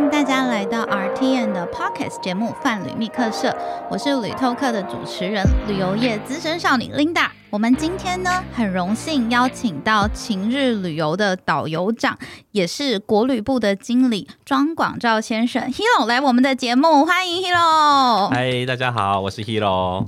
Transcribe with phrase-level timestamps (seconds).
[0.00, 3.50] 迎大家来到 RTN 的 Pockets 节目《范旅密客社》，
[3.90, 7.28] 我是旅透客的主持人，旅游业资深少女 Linda。
[7.50, 12.18] 我们今天呢，很荣幸邀请到晴日旅游的导游长，
[12.52, 18.28] 也是国旅部的经理庄广照先生 Hero 来我们的节目，欢迎 Hero。
[18.28, 20.06] 嗨，大家好，我是 Hero。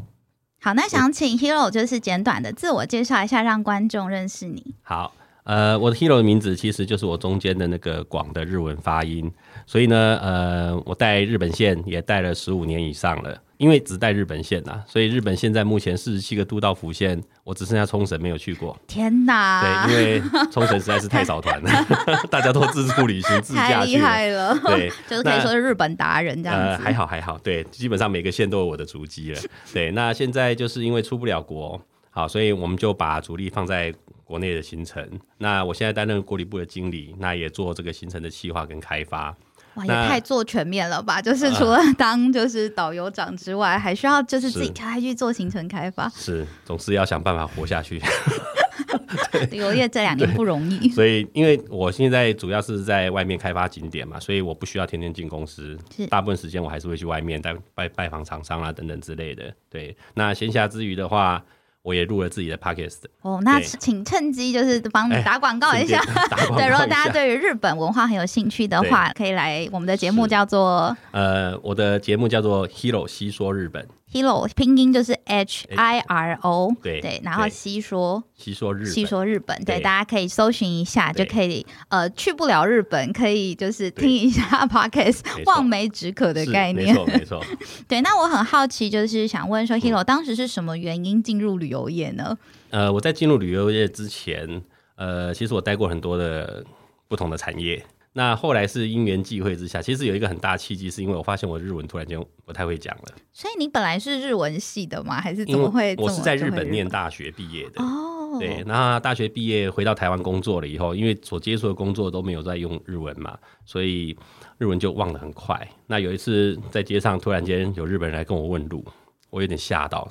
[0.63, 4.75] 好，那想请 Hero 就是简短的自我介绍一下，让观众认识你。
[4.83, 5.13] 好。
[5.45, 9.29] 呃，我的 hero 的名字其实就是我中间的那个广的日文发音，
[9.67, 18.79] 所以呢，呃，我带日本线也带了十五年以上了，因为只带日本线呐，所以日本现在目前四十七个都道府县，我只剩下冲绳没有去过。
[18.87, 19.85] 天哪！
[19.89, 21.87] 对，因为冲绳实在是太少团了，
[22.31, 23.75] 大家都自助旅行自驾去。
[23.75, 24.57] 太厉害了！
[24.67, 26.65] 对， 就是可以说是日本达人这样子。
[26.67, 29.41] 呃，还好还好，对，基本上每个县都有我的足迹了。
[29.73, 31.81] 对，那现在就是因为出不了国，
[32.11, 33.93] 好，所以我们就把主力放在。
[34.33, 39.37] 国内的行程，那我现在担任国旅部的经理，那也做这个行程的计划跟开发。
[39.75, 41.21] 哇，也太做全面了吧！
[41.21, 46.09] 就是除了当就是导游长之外，还需要就是自己跳下去做行程开发。
[46.09, 48.01] 是，总是要想办法活下去。
[49.51, 59.55] 旅游业这两年不容易，所以因为我现在主要是在外面开发景点嘛，所以我不需要天天进公司，大部分时间我还是会去外面拜拜拜访厂商啊等等之类的。
[59.69, 61.45] 对，那闲暇之余的话。
[61.83, 66.01] 我也录了自己的 podcast 哦，那请趁机就是帮你打广告一下。
[66.57, 73.87] 对，如果大家对于日本文化很有兴趣的话，可以来我们的节目，叫做呃，我的节目叫做 Hero 西说日本。
[74.13, 87.43] Hero 拼音就是 H I R O，对对，然后西说西说日西说日本，对，大家可以搜寻一下，就可以呃去不了日本，可以就是听一下 Podcast，望梅止渴的概念，没错没错。
[87.89, 92.39] 对，那我很好奇，就是想问说，Hero 当时是什么原因进入旅游业呢？
[92.71, 94.63] 呃，我在进入旅游业之前，
[94.95, 96.65] 呃，其实我待过很多的
[97.09, 97.85] 不同的产业。
[98.15, 103.05] 那后来是因缘际会之下，其实有一个很大契机，是因为我发现我日文突然间不太会讲了。
[103.33, 105.19] 所以你本来是日文系的吗？
[105.19, 105.97] 还是怎么会？
[105.97, 107.83] 我是在日本念大学毕业的。
[107.83, 114.15] 哦，对，那大学毕业回到台湾工作了以后，因为所接触的工作都没有在用日文嘛，所以
[114.59, 115.67] 日文就忘得很快。
[115.87, 118.85] 那有一次在街上突然间有日本人来跟我问路，
[119.31, 120.07] 我有点吓到。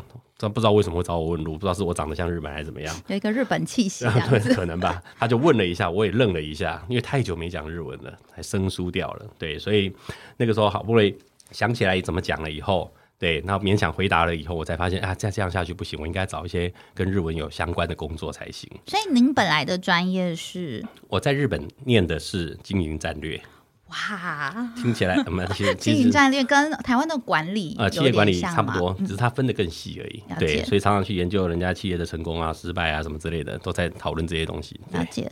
[0.50, 5.02] 不知道为什么会找我问路，不知道是我长得像日本还是怎么样，有一个日本气息， 对，可能吧。
[5.18, 9.25] 他就问了一下，我也愣了一下，因为太久没讲日文了，还生疏掉了。
[9.38, 9.94] 对，所以
[10.38, 11.16] 那个时候好不容易
[11.52, 18.69] 想起来怎么讲了以后，对，那勉强回答了以后，我才发现啊，再这样下去不行，我应该找一些跟日文有相关的工作才行。
[18.88, 20.85] 所以您本来的专业是？
[21.08, 23.40] 我在日本念的是经营战略。
[23.91, 25.46] 哇，听起来 什么？
[25.78, 30.24] 经营战略跟台湾的管理呃企业管理差不多，只是它分得更细而已。
[30.40, 34.79] 对，所以常常去研究人家企业的成功啊、失败啊什么之类的，都在讨论这些东西。
[34.91, 35.31] 了解。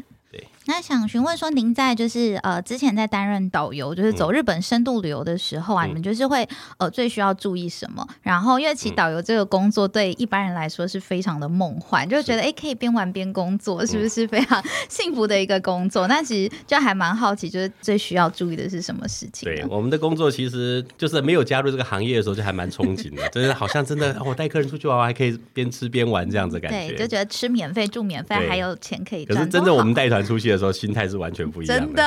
[0.65, 6.47] 那想询问说，您在就是呃之前在担任导游，就是走日本深度旅游的时候啊，你们就是会
[6.77, 8.07] 呃最需要注意什么？
[8.21, 14.27] 然后因为其导游这个工作对一般人来说是非常的梦幻，就觉得哎可以边玩边工作，是不是？
[14.27, 16.07] 非常幸福的一个工作？
[16.07, 19.45] 那其实就还蛮好奇，就是最需要注意的是什么事情？
[19.49, 29.35] 对，我们的工作其实就是没有加入这个行业的时候就还蛮憧憬的， 就是好像真的我带客人出去玩，还可以边吃边玩这样子感觉，对，就觉得吃免费住免费，还有钱可以赚。
[29.35, 32.03] 可是真的我们带团出去的时候，心态是完全不一样的。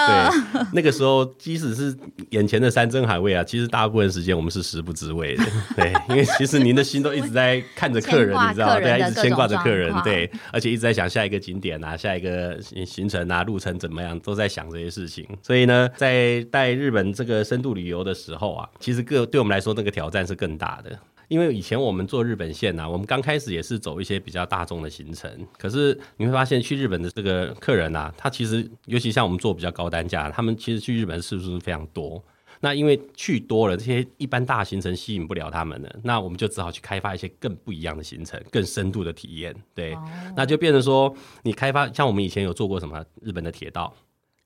[0.52, 1.96] 对，那个时候即使是
[2.30, 5.44] 眼前的山珍海味啊，其实大部分时间我们是食不知味的。
[5.76, 15.26] 对，因为其实您的心都一直在看着客人，你知道，对，一直牵挂着客人，对，而且一直在想下一个景点啊，下一个行程啊，路程怎么样，都在想这些事情。
[15.42, 20.98] 所以呢，在带日本这个深度旅游的时候啊，其实各对我们来说，那个挑战是更大的。
[21.32, 32.22] 因为以前我们做日本线呐，我们刚开始也是走一些比较大众的行程，可是你会发现去日本的这个客人呐，他其实尤其像我们做比较高单价，他们其实去日本次数非常多。
[32.60, 39.56] 那因为去多了，这些一般大行程吸引不了他们了，那我们就只好去开发一些更不一样的行程，更深度的体验。
[39.74, 39.96] 对，
[40.36, 41.12] 那就变成说，
[41.44, 43.92] 你开发像我们以前有做过什么日本的铁道，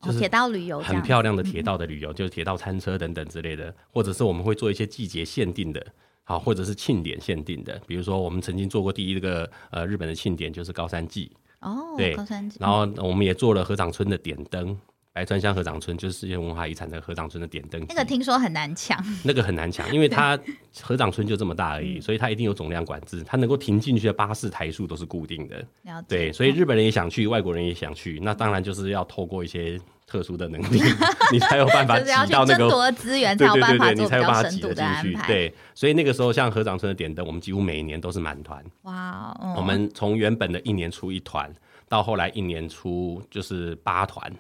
[0.03, 5.85] 就是铁道旅游，很漂亮的铁道的旅游，就是铁道餐车等等之类的，或者是我们会做一些季节限定的。
[6.29, 11.31] 好，或者是庆典限定的，比如说我们曾经做过第一个呃日本的庆典，就是高山祭
[11.61, 12.59] 哦，对，高山祭。
[12.61, 14.77] 然后我们也做了河长村的点灯，
[15.13, 17.81] 白川乡河长村就是世界文化遗产的河长村的点灯。
[17.89, 20.37] 那个听说很难抢， 那个很难抢，因为它
[20.83, 25.65] 河长村就这么大而已，所以它一定有总量管制，它能够停进去的巴士台数都是固定的。
[26.09, 29.81] 对，所以日本人也想去，外国人也想去，那当然就是要透过一些。
[30.07, 30.81] 特殊的能力，
[31.33, 35.19] 你才有办法 挤到那个资源，对对对对，你才有办法挤得进去。
[35.27, 38.65] 对，所以那个时候像合掌村的点灯，我们几乎每一年都是满团。
[38.83, 41.53] 哇，我们从原本的一年出一团，
[41.89, 44.33] 到后来一年出就是八团。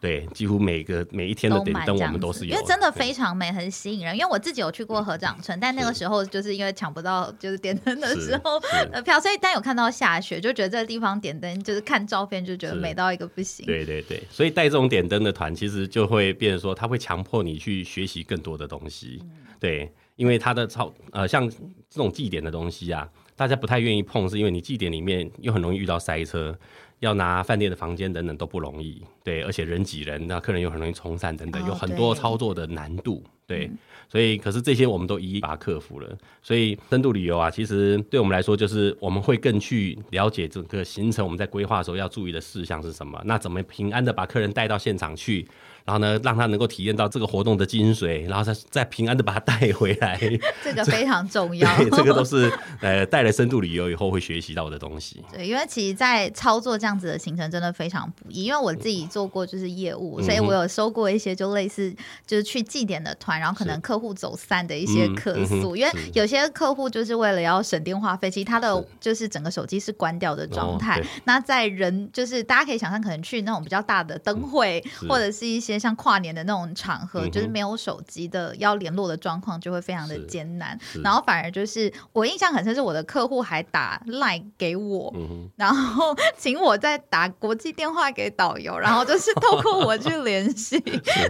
[0.00, 4.16] 对，几乎每个每一天的点灯我们都是有，因为真的非常美，很吸引人。
[4.16, 8.56] 因为我自己有去过合掌村，但那个时候就是因为抢不到就是点灯的时候
[8.92, 13.66] 呃票，所以但有看到下雪，就觉得这个地方点灯就是看照片就觉得美到一个不行。
[13.66, 19.22] 对对对，所以带这种点灯的团，其实就会变成说，他会强迫你去学习更多的东西。
[19.58, 26.56] 对，因为他的超呃像这种祭典的东西啊，大家不太愿意碰，是因为你祭典里面又很容易遇到塞车。
[27.00, 33.70] 要拿饭店的房间等等都不容易，对，而且人挤人，那客人又很容易冲散等等，有很多操作的难度，对，
[34.08, 36.16] 所以可是这些我们都一一把它克服了。
[36.42, 45.46] 所以深度旅游啊，其实对我们来说，就是我们会更去了解整个行程，我们在规划的时候要注意的事项是什么，那怎么平安的把客人带到现场去。
[45.86, 50.18] 然后呢，让他能够体验到这个活动的精髓，然后再再平安的把他带回来，
[50.64, 51.70] 这个非常重要。
[51.96, 55.24] 这个都是呃带来深度旅游以后会学习到的东西。
[55.32, 58.42] 对，因为其实，在操作这样子的行程真的非常不易。
[58.42, 61.94] 因为我自己做过就是业务，所以我有收过一些就类似
[62.26, 65.76] 就是去祭典的团，然后可能客户走散的一些客诉。
[65.76, 71.00] 因为有些客户就是为了要省电话费，其实他的就是整个手机是关掉的状态。
[71.22, 75.75] 那在人就是大家可以想象，可能去那种比较大的灯会或者是一些。
[75.78, 80.78] 像跨年的那种场合，就是没有手机的要联络的状况，就会非常的艰难。
[81.04, 85.14] 然后反而就是我印象很深，是我的客户还打赖给我，
[85.54, 90.82] 然后请我再打国际电话给导游，然后就是透过我去 联系。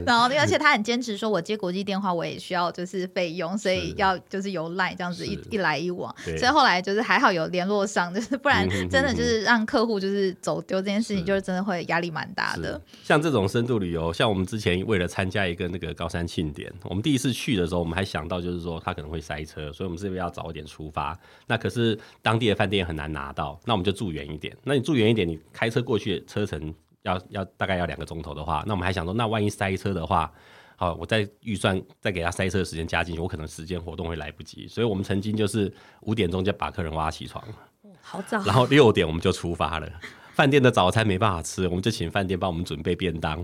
[0.06, 6.14] 然后而且他很坚持说，我接国际电话我也需要就是费用，所以要就是由赖这样子一一来一往。
[6.38, 12.81] 所以后来就是还好有联络上，就是不然真的就是让客户就是走丢这件事情，就是真的会压力蛮大的。
[13.02, 14.35] 像这种深度旅游，像我。
[14.36, 21.18] 我们之前为了参加一个那个高山庆典，我们第一次去的时候，我们还想到就是说他可能会塞车，所以我们是不是要早一点出发？
[21.46, 24.54] 那可是当地的饭店很难拿到，那我们就住远一点。
[24.62, 30.30] 那你住远一点，你开车过去车程要要大概要两个钟头的话，那我们还想说，那万一塞车的话，
[30.76, 34.68] 好，我再预算再给他塞车的时间加进去，我可能时间活动会来不及。
[34.68, 35.72] 所以我们曾经就是
[36.02, 37.42] 五点钟就把客人挖起床，
[38.02, 39.90] 好早，然后六点我们就出发了。
[40.34, 43.42] 饭店的早餐没办法吃，我们就请饭店帮我们准备便当。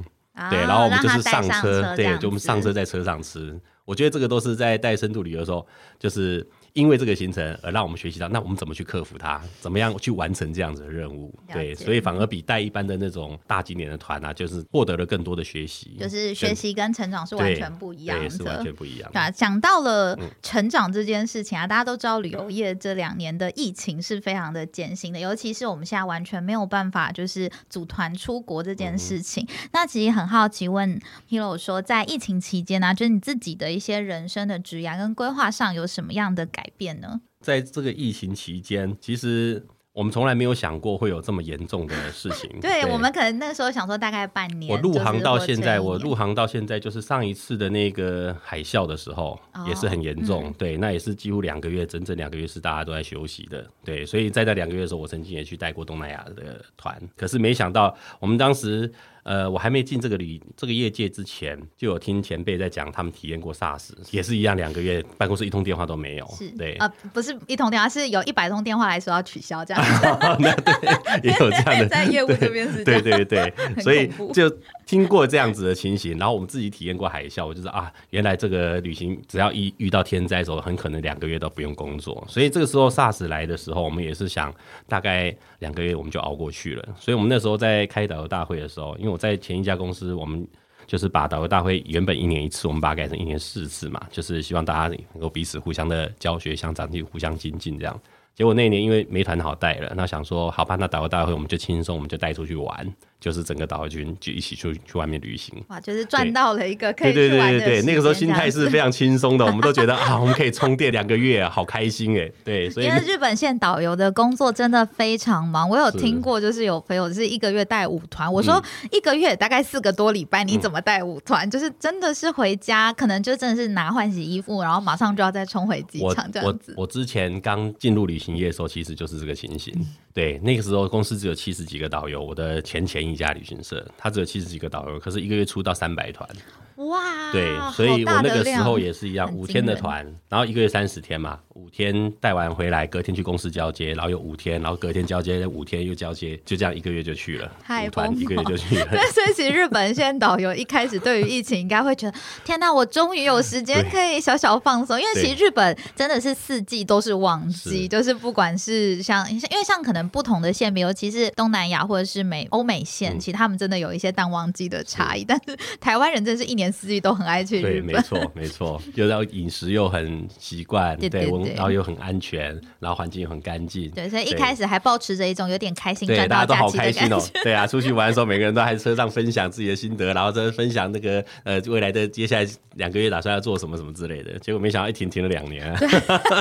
[0.51, 3.61] 对，然后我们就是上车，对，就我们上车在车上吃。
[3.85, 5.67] 我觉得这个都是在带深度旅游的时候，
[5.99, 6.49] 就是。
[6.75, 9.41] 因为这个行程而让我们学习到，那我们怎么去克服它？
[9.61, 11.33] 怎么样去完成这样子的任务？
[11.53, 15.97] 对，所以反而比带一般的那种大景点的团啊，就是获得了更多的学习。
[16.01, 19.11] 就是学习跟成长是完全不一样的，是完全不一样。
[19.13, 29.47] 对啊，讲到了成长这件事情啊，大家都知道旅游业这两年的疫情是非常的艰辛的，尤其是我们现在完全没有办法就是组团出国这件事情。
[29.73, 30.99] 那其实很好奇问
[31.29, 36.62] Hero 说，在疫情期间呢，就是你自己的一些人生的职涯跟规划上有什么样的改？
[36.63, 37.21] 改变呢？
[37.41, 42.49] 在这个疫情期间，其实我们从来没有想过会有这么严重的事情。
[42.63, 44.71] 对我们可能那个时候想说，大概半年。
[44.71, 49.37] 我入行到现在，我入行到现在，就是上一次的那个海啸的时候，
[49.67, 50.53] 也是很严重。
[50.57, 53.69] 对，那也是几乎两个月，整整两个月是大家都在休息的。
[53.85, 58.93] 对，所以在那两个月的时候，我曾经也去带过东南亚的团，可是没想到我们当时。
[59.25, 66.27] 呃，我还没进这个里这个业界之前，就有听前辈在讲，他们体验过 SARS，也是一样，两个月办公室一通电话都没有。
[66.37, 69.83] 是，对，呃，不是一通电话，是有一百通电话来说要取消这样。
[70.41, 72.83] 那对，也有这样的， 在业务这边是。
[72.83, 74.51] 对对对， 所以就
[74.93, 82.23] 听过这样子的情形，然后我们自己体验过海啸，我就是啊，原来这个旅行只要一遇到天灾的时候，很可能两个月都不用工作。
[82.29, 84.55] 所以这个时候 SARS 来的时候，我们也是想
[84.87, 86.87] 大概两个月我们就熬过去了。
[87.01, 90.47] 所以我们那时候在开导游大会的时候，因为我在前一家公司，我们
[90.87, 97.99] 就是把导游大会原本一年一次，我们把它改成一年四次嘛，就是希望大家能够彼此互相的教学、相长进、互相精进这样。
[98.35, 102.95] 结果那一年因为没团好带了，那想说好吧，那导游大会我们就轻松，我们就带出去玩。
[103.23, 112.29] 就是整个导游群就一起出去外面旅行，哇，就是赚到了一个可以去玩的那个时候心态是非常轻松的，我们都觉得 啊，我们可以充电两个月，好开心哎。
[112.43, 118.61] 对，所以因为日本线导游的工作真的非常忙，我有听过，就是有朋友是一个月带五团，我说
[118.91, 121.49] 一个月大概四个多礼拜，你怎么带五团？
[121.49, 126.75] 就是真的是回家可能就真的是拿换洗衣服，然后马上就要再冲回机场这样子。
[126.77, 129.73] 我之前刚进入旅行业的时候，其实就是这个情形。
[130.15, 136.29] 对，那个时候公司只有七十几个导游，我的前前一家旅行社，他只有七十几个导游，可是一个月出到三百团。
[136.77, 148.87] 哇，对，所以我那个时候也是一样，很五天的团，然后一个月三十天嘛，五天带完回来，隔天去公司交接，然后有五天，然后隔天交接，五天又交接，就这样一个月就去了，太疯五团一个月就去了。
[148.91, 167.87] 对，所以其实日本现在导游一开始对于疫情应该会觉得，天哪，我终于有时间可以小小放松，因为其实日本真的是四季都是旺季，就是不管是像因为像可能不同的县，比尤其是东南亚或者是美欧美线，嗯其实他们真的有一些淡旺季的差异，但是台湾人真是一年四季都很爱去对，日本。
[167.87, 177.43] 没错，没错，又要饮食又很习惯，对对对文然后又很安全，然后环境又很干净，对，所以一对开始还保持着一种有点开心对，赚大家都好到假期的开心哦。
[177.43, 184.39] 对啊，出去玩的时候，每个人都在车上分享自己的心得，然后再分享那个呃未来的接下来两个月打算要做什么什么之类的。
[184.39, 185.79] 结果没想到一停停了两年啊。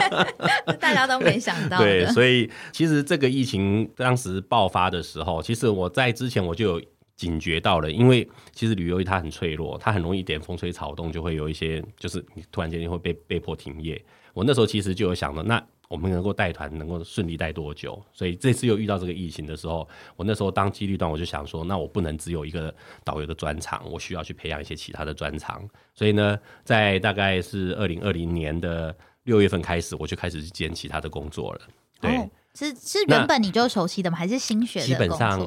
[0.80, 1.86] 大家都没想到的。
[1.86, 6.86] 对，所以其实这个疫情当时爆发的时候，其实我在之前我就有
[7.22, 14.04] 警觉到了，因为其实旅游业它很脆弱，它很容易一点风吹草动就会有一些，就是你突然间会被被迫停业。
[14.34, 18.04] 我那时候其实就有想到，那我们能够带团能够顺利带多久？
[18.12, 22.74] 所以这次又遇到这个疫情的时候，我那时候当机率段，我就想说，那我不能只有一个
[23.04, 25.62] 导游的专长，我需要去培养一些其他的专长。
[25.94, 31.62] 所以呢，在大概是二零二零年的六月份开始，我就开始去兼其他的工作了。
[32.00, 34.18] 对，哦，是是原本你就熟悉的吗？
[34.18, 35.46] 还是新学的基本上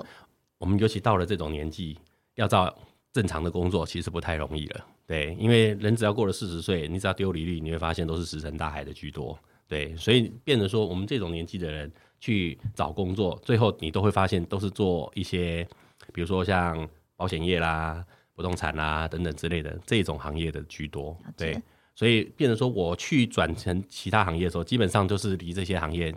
[0.65, 1.99] 我们尤其到了这种年纪，
[2.37, 2.75] 要找
[3.13, 4.87] 正常的工作，其实不太容易了。
[5.07, 9.39] 对，因为人只要过了四十岁，你只要丢履历，你会发现都是石沉大海的居多。
[9.69, 15.69] 对，所以变得说，我们这种年纪的人去找工作，最后你都会发现都是做一些，
[16.15, 18.03] 比如说像保险业啦、
[18.35, 21.61] 不动产啦等等之类的这种行业的居多对，
[21.95, 26.11] 所以变得说我去转成其他行业的时候，基本上就是离这些行业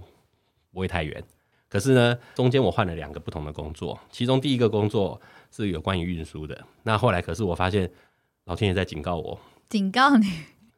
[0.72, 1.22] 不会太远。
[1.70, 5.20] 可是呢，中间我换了两个不同的工作，其中第一个工作
[5.52, 6.66] 是有关于运输的。
[6.84, 7.90] 那后来可是我发现，
[8.46, 10.26] 老天爷在警告我，警告你，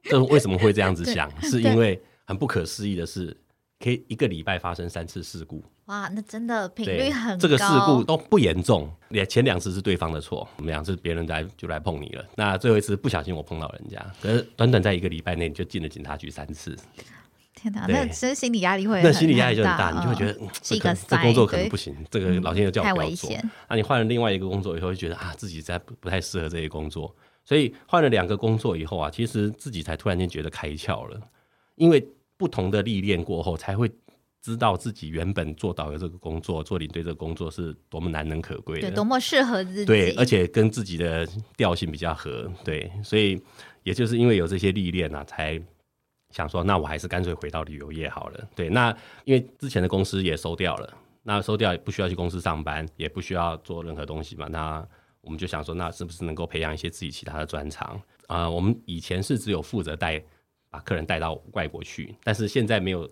[0.03, 1.29] 这为什么会这样子 想？
[1.41, 3.35] 是因为很不可思议的是，
[3.79, 5.63] 可以一个礼拜发生三次事故。
[5.85, 7.41] 哇，那真的频率很高。
[7.41, 12.23] 这个事故都不严重，也前两次是对方的错，我们两次别人来就来碰你了。
[12.35, 16.77] 那最后一次不小心我碰到人家，可是短短在一个礼拜内你就进了警察局三次，
[17.59, 23.29] 天哪，对那真心理压力会很那心理压力就很大，你就会觉得、嗯是一个这工作可能不行，这个老天爷叫太我不要做。
[23.67, 27.13] 那你换了另外一个工作以后，就觉得啊，自己在不不太适合这些工作，
[27.43, 31.19] 所以换了两个工作以后啊，其实自己才突然间觉得开窍了，
[31.75, 33.91] 因为不同的历练过后，才会
[34.41, 38.95] 知道自己原本做导游这个工作、做领队这个工作是多么难能可贵对，的。
[38.95, 39.85] 多么适合自己。
[39.85, 43.37] 对，而且跟自己的调性比较合，对，所以
[43.83, 45.61] 也就是因为有这些历练啊，才
[46.31, 48.49] 想说，那我还是干脆回到旅游业好了。
[48.55, 48.95] 对，那
[49.25, 50.93] 因为之前的公司也收掉了，
[51.23, 54.87] 那收掉也不需要去公司上班，也不需要做任何东西嘛，那
[55.21, 60.23] 我们就想说，那是不是能够培养一些自己其他的专长啊、我们以前是只有负责带
[60.69, 63.09] 把客人带到外国去，但是现在没有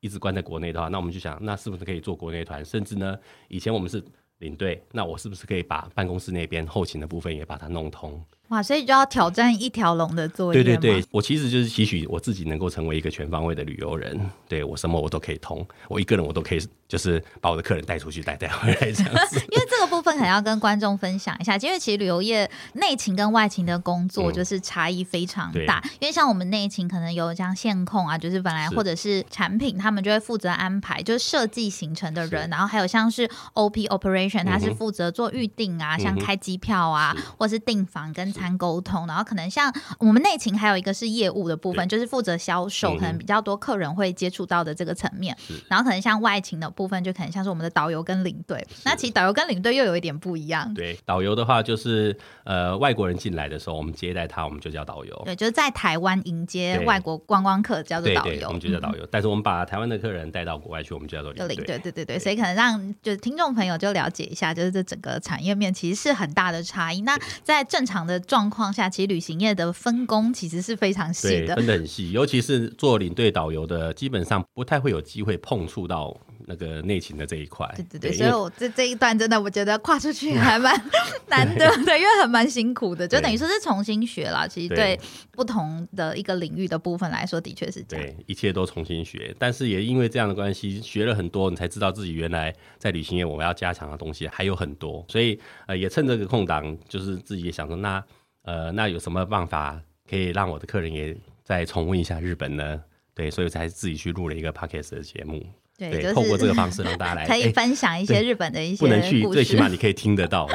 [0.00, 2.62] 一直关在国内的话，那我们就想，那是不是可以做国内团？
[2.62, 4.04] 甚至呢，以前我们是
[4.40, 8.22] 领队，那我是不是可以把办公室那边后勤的部分也把它弄通？
[8.48, 10.64] 哇，所以就要挑战一条龙的作业嘛。
[10.64, 19.38] 对对对，我其实就是期许我自己能够成为一个全方位的旅游人，对我什么我都可以通，我一个人我都可以，就是把我的客人带出去，带带回来这样子。
[19.52, 25.82] 因为这个部分可能要跟观众分享一下，因为其实旅游业内勤跟外勤的工作嗯就是差异非常对大。
[26.00, 45.36] 因为像我们内勤可能有像线控啊，就是本来或者是产品，他们就会负责安排，就是设计行程的人，然后还有像是 OP operation，他是负责做预定啊，像开机票啊，是或是订房跟餐沟通，然后可能像我们内勤还有一个是业务的部分，就是负责销售，可能比较多客人会接触到的这个层面。
[45.68, 48.66] 然后可能像外勤的部分，就可能像是我们的导游跟领队。
[48.84, 50.72] 那其实导游跟领队又有一点不一样。
[50.74, 55.22] 对，导游的话就是呃外国人进来的时候，我们接待他，我们就叫导游。
[55.24, 59.08] 对，就是在台湾迎接外国观光客叫做导游，我们就叫导嗯游。
[59.10, 61.56] 但是我们把台湾的客人带到国外去，我们就叫做就领。
[61.64, 67.02] 队，对对对，所以可能让就是听众朋友就了解一下，就是这整个产业面其实是很大的差异。
[67.02, 71.56] 那在正常的状况下，其实旅行业的分工其实是非常细，的。
[71.56, 76.14] 分得很细，尤其是做领队导游的，基本上不太会有机会碰触到
[76.46, 77.66] 那个内勤的这一块。
[77.90, 80.72] 对对所以我这这一段真的我觉得跨出去还蛮
[81.28, 84.46] 难的，对，因为还蛮辛苦的，就等于说是重新学啦。
[84.46, 85.00] 其实对对
[85.32, 88.04] 不同的一个领域的部分来说，的确是这样。
[88.04, 98.04] 对，一切都重新学，但是也因为这样的关系，学了很多，你才知道自己原来在旅行业我们要加强的东西还有很多，所以呃，也趁这个空档，就是自己也想说，那
[98.48, 99.78] 呃，那有什么办法
[100.08, 101.14] 可以让我的客人也
[101.44, 102.82] 再重温一下日本呢？
[103.14, 105.44] 对，所以才自己去录了一个 podcast 的节目。
[105.76, 110.48] 对，透过这个方式让大家来 可以分享一些日本的一些不能去，最起码你可以听得到，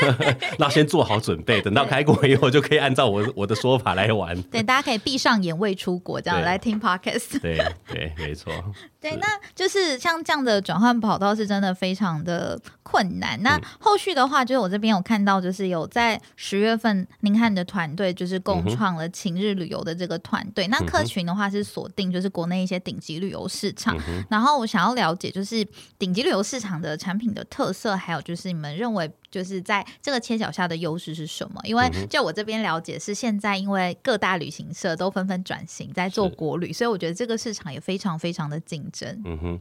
[0.56, 4.40] 那先做好准备，等到开国以后就可以按照我我的说法来玩。
[4.42, 7.40] 对，大家可以闭上眼未出国，这样来听 podcast。
[7.40, 8.52] 对对，没错。
[9.00, 13.40] 对，那就是像这样的转换跑道是真的非常的困难。
[13.42, 20.66] 那后续的话，就是我这边有看到，就是有在十月份，您和你的团队就是共创了晴日旅游的这个团队。
[20.66, 23.96] 那客群的话是锁定就是国内一些顶级旅游市场。
[24.28, 25.64] 然后我想要了解，就是
[25.96, 31.60] 顶级旅游市场的产品的特色，还有就是你们认为就是在这个切角下的优势是什么？
[31.64, 39.22] 因为就我这边了解是现在，因为各大旅行社都纷纷转型在做国旅，所以我觉得这个市场也非常非常的竞争。
[39.24, 39.60] 嗯哼，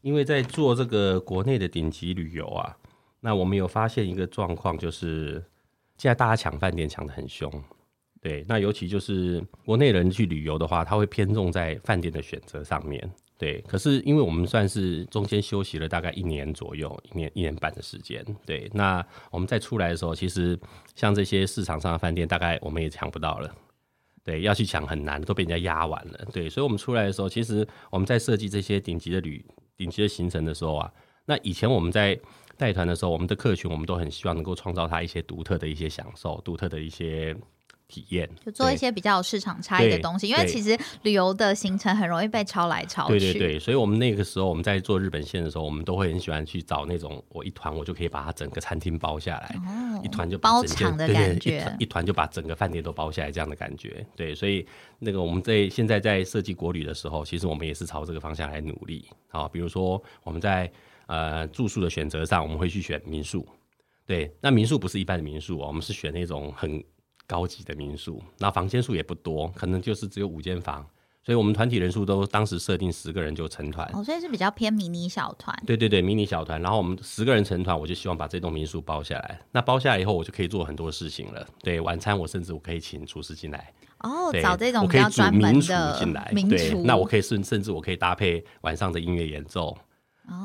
[0.00, 2.76] 因为在做这个国内的顶级旅游啊，
[3.20, 5.44] 那我们有发现一个状况，就是
[5.96, 7.50] 现在大家抢饭店抢的很凶，
[8.20, 13.62] 对，那尤其就是国内人去旅游的话，他会偏重在饭店的选择上面，对。
[13.62, 18.68] 可是因为我们算是中间休息了大概一年左右，一年一年半的时间，对。
[18.74, 20.58] 那我们再出来的时候，其实
[20.94, 23.54] 像这些市场上的饭店，大概我们也抢不到了。
[24.24, 26.18] 对，要去抢很难，都被人家压完了。
[26.32, 29.42] 对，所以，我们出来的时候，其实我们在设计这些顶级的旅、
[29.74, 30.92] 顶级的行程的时候啊，
[31.24, 32.18] 那以前我们在
[32.58, 37.34] 带团的时候，我们的客群，我们都很希望能够创造他一些独特的一些享受，独特的一些。
[37.88, 43.18] 体验就做一些比较有市场差异的东西，因为其实旅游的行程很容易被抄来抄去。
[43.18, 49.56] 对对对，所以我们那个时候我们在做日本线的时候，我们都会很喜欢去找那种我一团我就可以把它整个餐厅包下来，
[50.04, 54.06] 一团就包场的感觉，一团就把整个饭店都包下来这样的感觉。
[54.14, 54.66] 对，所以
[54.98, 59.08] 那个我们在现在在设计国旅的时候，其实我们也是朝这个方向来努力。
[59.28, 60.70] 好，比如说我们在
[61.06, 63.48] 呃住宿的选择上，我们会去选民宿。
[64.04, 66.84] 对，那民宿不是一般的民宿哦，我们是选那种很。
[67.28, 70.84] 高级的民宿，那房间数也不多，可能就是只有五间房，
[71.22, 75.54] 所以我们团体人数都当时设定十个人就成团，哦，所以是比较偏迷你小团。
[75.66, 79.38] 对对对，迷你小团，然后我们十个人成团，我就希望把这栋民宿包下来。
[79.52, 81.46] 那包下来以后，我就可以做很多事情了。
[81.62, 89.76] 对，晚餐我甚至我可以请厨师进来，哦，找这种比较专门的进来，对，那我可以甚甚至我可以搭配晚上的音乐演奏。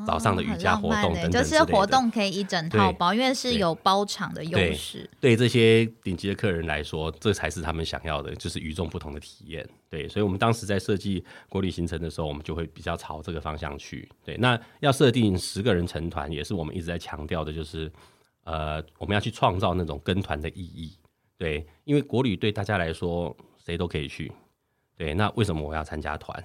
[0.06, 5.10] 早上的瑜伽活动等等就是活动可以一整套包，因为是有包场的优势。
[5.20, 9.68] 对这些顶级的客人来说，这才是他们想要的，就是与众不同的体验。
[9.90, 14.10] 对，所以我们当时在设计国旅行程的时候，我们就会比较朝这个方向去。
[14.24, 17.92] 对，那要设定十个人成团，也是我们一直在强调的，就是
[18.44, 20.98] 呃，我们要去创造那种跟团的意义。
[21.38, 24.32] 对，因为国旅对大家来说，谁都可以去。
[24.96, 26.44] 对，那为什么我要参加团？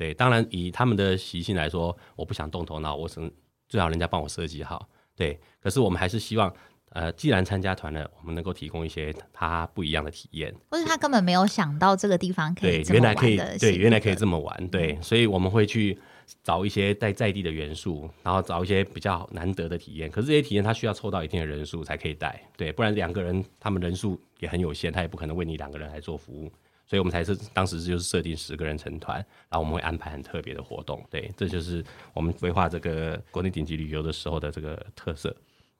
[0.00, 3.20] 对，当然以他们的习性来说，我不想动头脑，我是
[3.68, 4.88] 最好人家帮我设计好。
[5.14, 6.50] 对，可是我们还是希望，
[6.92, 10.54] 呃，既然参加团了，我们能够提供一些他不一样的体验。
[10.70, 14.68] 或者他根本没有想到这个地方可以对，原来可以对，原来可以这么玩。
[14.68, 15.98] 对，所以我们会去
[16.42, 20.10] 找一些在在地的元素，然后找一些比较难得的体验。
[20.10, 26.50] 可是这些体验他需要凑到一定的人数才可以带，对，不然两个人他们人数也很有限，他也不可能为你两个人来做服务。
[26.90, 35.32] 所以我们才是当时就是设定十个人成团，然后我们会安排很特别的活动，对，这就是我们规划这个国内顶级旅游的时候的这个特色。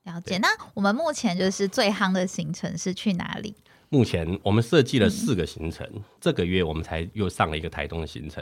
[0.03, 0.37] 了解。
[0.37, 3.53] 那我们目前就是最夯的行程是去哪里？
[3.89, 5.85] 目前我们设计了四个行程，
[6.21, 8.41] 这个月我们才又上了一个台东的行程。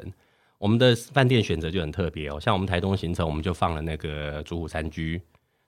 [0.59, 5.19] 我们的饭店选择就很特别哦，像我们台东行程，我们就放了那个竹虎山居，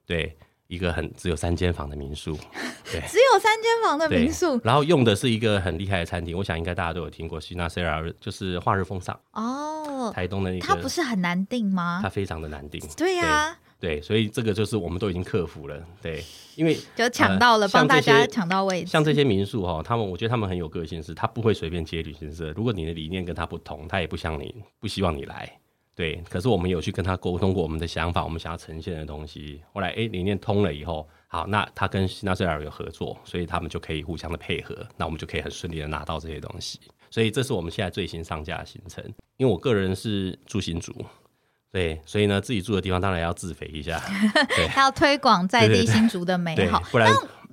[0.05, 0.37] 对。
[0.71, 2.33] 一个很只有三间房的民宿，
[2.89, 11.99] 对，只有三间房的民宿，然后用的是一个很厉害的餐厅，我想应该大家都有听过，西纳塞尔就是华日风尚哦，台东的那个，它不是很难订吗？
[12.01, 16.23] 它非常的难订，对呀，对，所以这个就是我们都已经克服了，对，
[16.55, 18.87] 因为就抢到了，帮大家抢到位置。
[18.87, 25.51] 像这些民宿哈，他们我觉得他们很有个性，是他不会随便接旅行社，如果你的理念跟他不同，他也不像你，不希望你来。
[25.95, 29.61] 对，可是我们有去跟他沟通过我们的想法，我们想要呈现的东西。
[29.73, 36.79] 后来，哎，理念通了以后，好，那他跟新纳塞尔有合作，所以他们就可以互相的配合，那我们就可以很顺利的拿到这些东西。
[37.09, 39.03] 所以，这是我们现在最新上架的行程。
[39.37, 40.93] 因为我个人是住新竹，
[41.71, 44.01] 对，所以呢，自己住的地方当然要自肥一下，
[44.55, 47.11] 对，要推广在地新竹的美好，不然。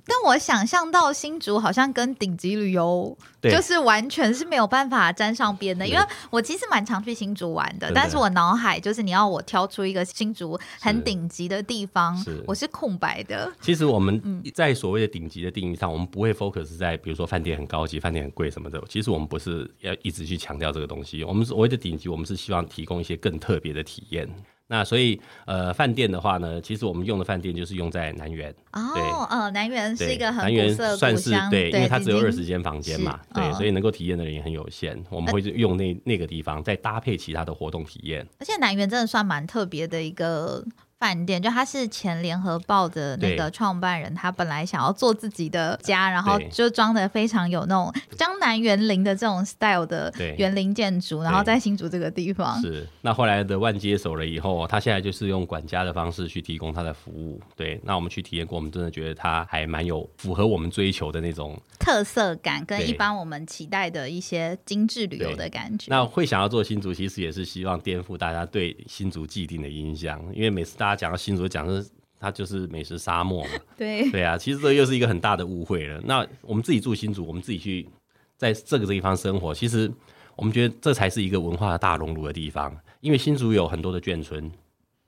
[0.09, 12.17] 但我想象到新竹好像跟顶级旅游就是完全是没有办法沾上边的，因为我其实蛮常去新竹玩的，但是我脑海就是你要我挑出一个新竹很顶级的地方，
[12.47, 13.49] 我是空白的。
[13.61, 18.83] 其实我们在所谓的顶级的定义上，我们不会 focus 在比如说饭店很高级、饭店很贵什么的。
[18.89, 24.27] 其实我们不是要一直去强调这个东西，我们所谓的顶级，我们是希望提供一些更特别的体验。
[24.71, 28.53] 那所以呃，饭店的话呢，其实我们用的饭店就是用在南园。
[28.73, 35.03] 哦，呃，南园是一个很南园算是对，因为它只有二十间房间嘛，对，所以能够体验的人也很有限。
[35.09, 38.25] 我们会用那那个地方再搭配其他的活动体验。
[38.39, 40.63] 而且南园真的算蛮特别的一个。
[40.99, 52.59] 饭店就他是前联合报的那个创办人，他本来想要做自己的家，然后就装的非常有那种江南园林的这种 style 的园林建筑，然后在新竹这个地方。
[52.61, 57.39] 是，那后来的万接手了以后，他现在就是用管家的方式去提供他的服务。
[57.55, 65.85] 对，那我们去体验过，我们真的觉得他还蛮有符合我们追求的那种特色感，跟一般我们期待的一些精致旅游的感觉。
[65.89, 71.85] 那会想要做新竹，其实也是希望颠覆大家对新竹既定的印象，因为每次大他讲到新竹，讲的
[72.19, 73.51] 它就是美食沙漠嘛。
[73.77, 76.01] 对对啊，其实这又是一个很大的误会了。
[76.03, 77.87] 那我们自己住新竹，我们自己去
[78.35, 79.91] 在这个地方生活，其实
[80.35, 82.75] 我们觉得这才是一个文化的大熔炉的地方。
[83.01, 84.51] 因为新竹有很多的眷村，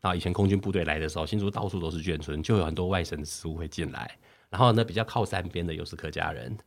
[0.02, 4.10] 啊，以前空军部队来的时候，新竹到处都是眷村，就有很多外省的食物会进来。
[4.50, 6.58] 然后呢，比较靠山边的又是客家人。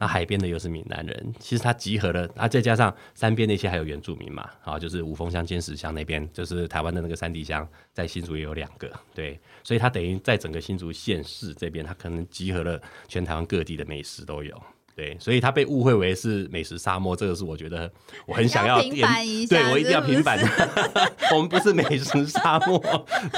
[0.00, 14.58] 那海边的又是闽南人，其实他集合了，啊，再加上山边那些还有原住民嘛，啊，就是五峰乡、尖石乡那边，就是台湾的那个山地乡，在新竹也有两个，对，所以他等于在整个新竹县市这边，他可能集合了全台湾各地的美食都有。
[14.94, 17.90] 对，所以他被误会为是美食沙漠，这个是我觉得
[18.26, 20.38] 我很想要平反一下，对我一定要平反。
[21.32, 22.78] 我们不是美食沙漠。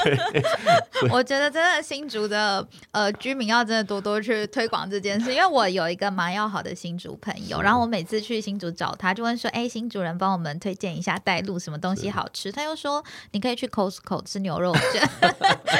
[0.02, 0.18] 对，
[1.10, 15.08] 我觉得真的新竹的呃居民要真的多多去推广这件事，因为我有一个蛮要好的新竹朋友，然后我每次去新竹找他，就问说：“哎，新竹人帮我们推荐一下带路什么东西好吃？”他又说：“你可以去 Costco 吃牛肉卷。”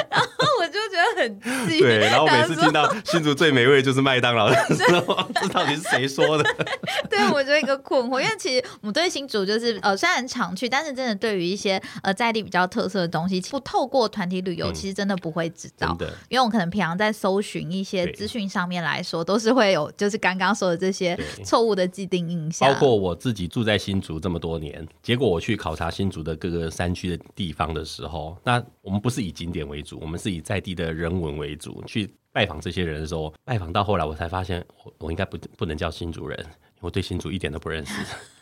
[0.09, 0.27] 然后
[0.61, 1.79] 我就觉得很气。
[1.79, 5.73] 对，然后每次听到 新竹最美味就是麦当劳的时候， 这到底？
[5.75, 6.43] 是谁说的？
[7.09, 15.97] 对我就一个困惑，因为其实我们对新竹就是呃，虽然常去，但是真的对于一些呃在地比较特色的东西，不透过团体旅游，其实真的不会知道。
[16.29, 22.71] 因为我可能平常在搜寻一些资讯上面来说，都是会有就是刚刚说的这些错误的既定印象。
[22.71, 32.09] 包括我自己住在新竹这么多年，结果我去考察新竹的各个山区的地方的时候，那我们不是以景点为主，我们是以在地的人文为主去。
[32.31, 36.45] 拜访这些人的时候，拜访到后来，我才发现，我我应该不不能叫新主人，
[36.79, 37.93] 我对新主一点都不认识。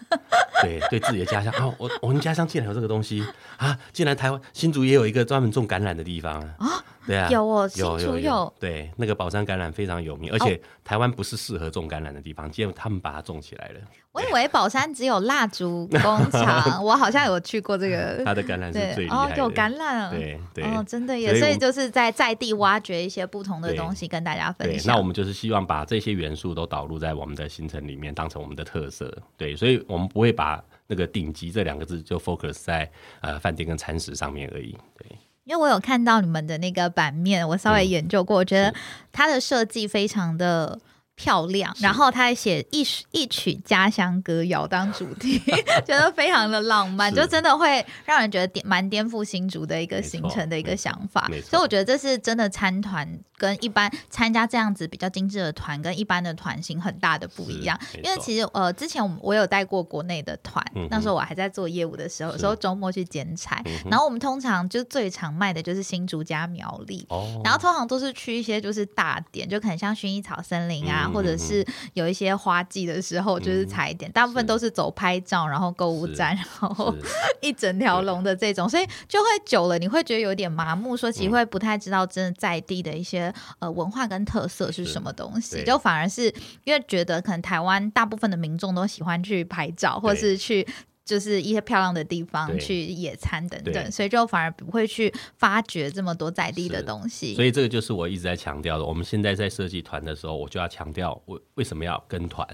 [0.63, 3.21] 对，对自己的家乡啊，我我们家乡竟然有这个东西
[3.57, 3.77] 啊！
[3.91, 6.81] 竟然台湾新竹也有一个专门种橄榄的地方啊！
[7.08, 13.80] 对啊， 有哦，有有有，对，那个宝山橄榄非常有名，而且台湾不是适合种橄榄的地方，结果他们把它种起来了。
[14.12, 18.22] 我以为宝山只有蜡烛工厂， 我好像有去过这个。
[18.26, 24.94] 它的橄榄是最厉害的，有橄榄，对对，哦，真的也，所以就是在在地挖掘一些不同的东西跟大家分享。
[24.94, 29.18] 那我们就是希望把这些元素都导入在我们的行程里面，当成我们的特色。
[29.38, 34.78] 对，所以我们不会把那个顶级这两个字就 focus 在呃饭店跟餐食上面而已。
[34.98, 35.08] 对。
[35.52, 38.74] 因为我有看到你们的那个版面，我稍微研究过，我觉得
[39.12, 40.80] 它的设计非常的
[41.21, 41.75] 漂亮。
[41.79, 45.39] 然后他还写一一曲家乡歌谣当主题，
[45.86, 51.29] 觉得非常的浪漫，就真的会让人觉得颠蛮颠覆新竹的一个行程的一个想法。
[51.47, 53.07] 所以我觉得这是真的参团。
[53.41, 57.75] 跟一般参加这样子比较精致的团，跟一般的团型很大的不一样。
[58.03, 63.63] 因为其实呃，之前我我有带过国内的团，那时候我还在做业务的时候，有时候周末去剪彩。
[63.89, 67.03] 然后我们通常就最常卖的就是新竹加苗栗，
[67.43, 76.93] 然后通常都是去一些就是大点，就可能像薰衣草森林啊，或者是有一些花季的时候就是踩点，大部分都是走拍照，然后购物站，然后
[77.41, 83.34] 一整条龙的这种，所以就会久了，你会觉得有点麻木，说其实会不太知道真的在地的一些。
[83.60, 85.63] 呃，文化跟特色是什么东西？
[85.63, 90.65] 就反而是因为觉得可能台湾大部分的民众都喜欢去拍照，或者是去
[91.04, 97.36] 就是一些漂亮的地方去野餐等等，所以就反而不会去发掘这么多在地的东西。
[97.36, 98.86] 所以这个就是我一直在强调的。
[98.86, 102.48] 我们现在在设计团的时候，我就要强调为为什么要跟团，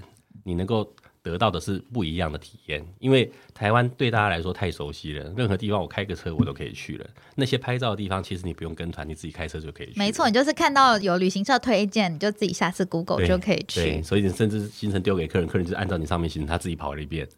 [0.44, 0.92] 你能够。
[1.20, 7.06] 得到的是不一样的体验，因为台湾对大家来说太熟悉了，任何地方我开个车我都可以去了。
[7.34, 9.98] 那些拍照的地方，其实你不用跟团，你自己开车就可以去。
[9.98, 13.80] 没错，你就是看到有旅行社推荐，你就自己下次 Google 就可以去。
[13.80, 17.28] 对，所以你甚至行程丢给客人，客人就按照你上面行程，他自己跑了一遍，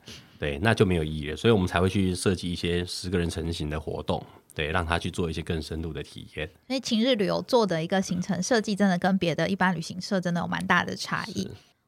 [0.41, 1.37] 对，那就没有意义了。
[1.37, 4.25] 所以我们才会去设计一些十个人成型的活动，
[4.55, 6.49] 对，让他去做一些更深度的体验。
[6.67, 11.47] 所以晴日旅游做的一个行程设计，真的跟别的一般旅行社真的有蛮大的差异。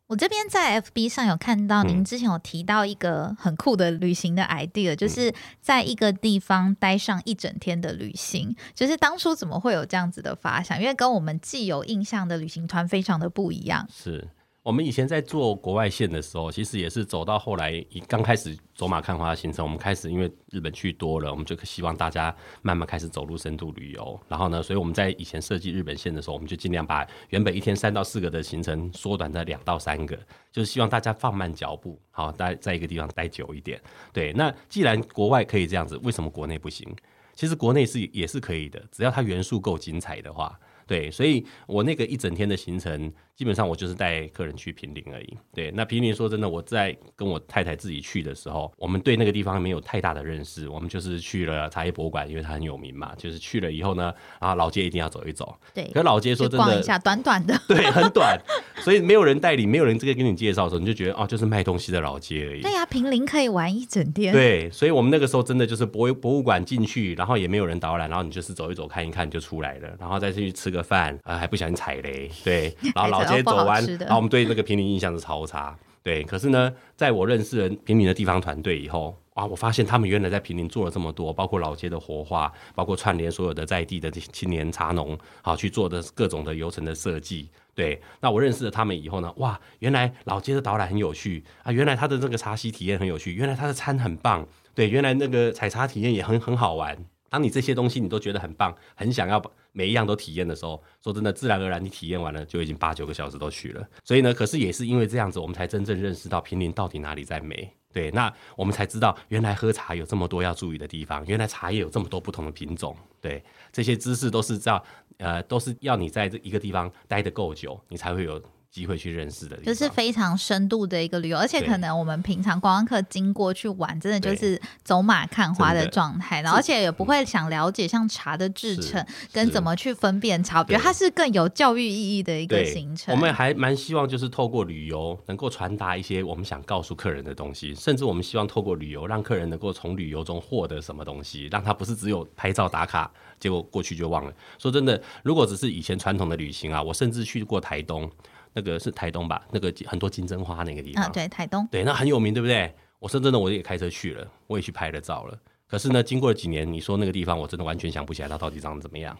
[0.08, 8.54] 我这边在 FB 上有看到您之前有提到一个很酷的旅行的 idea，就是在一个地方待上一整天的旅行。
[8.74, 10.78] 就是当初怎么会有这样子的发想？
[10.78, 13.88] 因为跟我们既有印象的旅行团非常的不一样。
[13.90, 14.28] 是
[14.62, 24.20] 我们以前在做国外线的时候，其实也是走到后来，刚开始走马看花的行程，我们开始因为日本去多了，我们就希望大家慢慢开始走入深度旅游。
[24.28, 30.16] 然后呢，所以我们在以前设计日本线的时候，我们就尽量把原本一天三到四个的行程缩短在两到三个，
[30.52, 33.82] 就是希望大家放慢脚步，好待在一个地方待久一点。
[34.12, 36.88] 对，那既然国外可以这样子，为什么国内不行？
[37.34, 40.56] 其实国内是也是可以的，只要它元素够精彩的话。
[40.84, 45.36] 对，所以我那个一整天的行程，基本上我就是带客人去平林而已。
[45.54, 53.12] 对，那平林说真的，我在跟我太太自己去的时候，我们对那个地方没有太大的认识，我们就是去了茶叶博物馆，因为它很有名嘛。
[53.16, 55.54] 就是去了以后呢，然后老街一定要走一走。
[55.74, 58.38] 对，可老街说真的，逛一下短短的， 对，很短，
[58.78, 62.62] 所以没有人带领，没有人这个给你介绍的时候，你就觉得哦，就是卖东西的老街而已。
[62.62, 64.32] 对呀，平林可以玩一整天。
[64.32, 76.22] 对，所以我们那个时候真的就是博博物馆进去，然后也没有人导览，然后你就是走一走看一看就出来了，然后再去吃个饭啊，还不小心踩雷，对，然后老街走完，然后我们对那个平林印象是超差，对。
[76.24, 88.00] 可是呢，在我认识了平林的地方团队以后，哇，我发现他们原来在平林做了这么多，包括老街的活化，包括串联所有的在地的青年茶农，好去做的各种的流程的设计，对。
[88.20, 96.96] 那我认识了他们以后呢，哇，原来老街的导览很有趣啊，原来他的这个茶席体验很有趣，原来他的餐很棒，对，原来那个采茶体验也很很好玩。
[97.30, 103.86] 当你这些东西你都觉得很棒，很想要每一样都体验的时候，说真的，自然而然你体验完了就已经八九个小时都去了。
[104.04, 107.70] 所以呢，可是也是因为这样子，我们才真正认识到平林到底哪里在美。
[107.92, 112.96] 对，那我们才知道原来喝茶有这么多要注意的地方，原来茶叶有这么多不同的品种。
[113.20, 114.82] 对，这些知识都是要
[115.18, 118.42] 呃，都是要你在这一个地方待得够久，你才会有。
[118.72, 133.14] 机会去认识的，就是非常深度的一个旅游，而且可能我们平常观光客经过去玩，真的就是走马看花的状态，然后而且也不会想了解像茶的制成跟怎么去分辨茶，我觉得它是更有教育意义的一个行程。
[133.14, 144.32] 我们还蛮希望就是透过旅游能够传达一些我们想告诉客人的东西，甚至我们希望透过旅游让客人能够从旅游中获得什么东西，让他不是只有拍照打卡，结果过去就忘了。
[144.58, 148.10] 说真的，如果只是以前传统的旅行啊，我甚至去过台东。
[148.52, 149.46] 那个是台东吧？
[149.50, 152.74] 那个很多金针花那个地方，对，台东，对，那很有名，对不对？
[152.98, 155.38] 我深圳的，我也开车去了，我也去拍了照了。
[155.66, 159.16] 可是呢，经过了几年，你说那个地方，我真的完全想不起来它到底长得怎么样。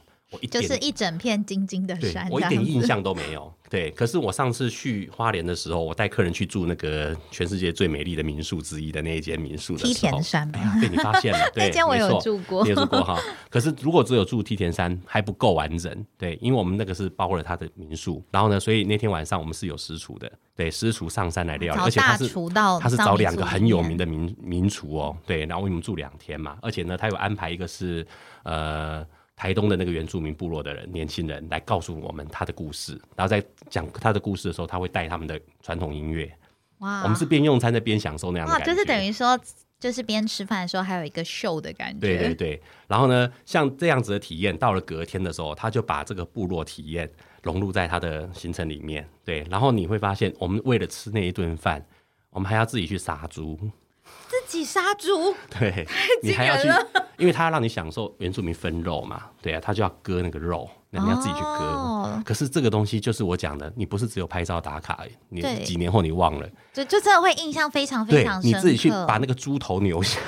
[0.50, 3.52] 就是一整片金金的山，我一点印象都没有。
[3.68, 11.38] 对，可是我上次去花莲的时候，我带客人去住那个全世界最美丽的民宿之一的那一间民宿的梯田山，被你发现了。
[11.56, 13.18] 那间我有住过，有住过哈。
[13.48, 22.28] 可是如果只有住梯田山还不够完整，对，因为我们那个是包了他的民宿，然后呢，所以那天晚上我们是有私厨的，对，私厨上山来料理，而且他是
[22.78, 28.06] 他是找两个很有名的民民厨哦，对，然后我们住两天嘛，而且呢，他有安排一个是
[28.42, 29.06] 呃。
[29.42, 36.32] 台东的那个原住民部落的人，年轻人来告诉我们他的故事，然后在讲他的故事的时候，他会带他们的传统音乐。
[36.78, 37.02] 哇！
[37.02, 39.36] 我们是边用餐在边享受那样的感觉，就是等于说，
[39.80, 41.98] 就是边吃饭的时候还有一个秀的感觉。
[41.98, 42.62] 对对对。
[42.86, 47.10] 然后呢，像这样子的体验，到了隔天的时候，他就把这个部落体验
[47.42, 49.04] 融入在他的行程里面。
[49.24, 51.84] 对，然后你会发现，我们为了吃那一顿饭，
[52.30, 53.58] 我们还要自己去杀猪。
[54.28, 55.86] 自己杀猪， 对，
[56.22, 56.68] 你还要去，
[57.18, 62.22] 因为他要让你享受原住民分肉嘛，对啊，他就要割那个肉，那你要自己去割。
[62.24, 68.50] 可是这个东西就是我讲的，你不是只有拍照打卡，你几年后你忘了，就就真的会印象非常非常深。
[68.50, 70.18] 你自己去把那个猪头扭下。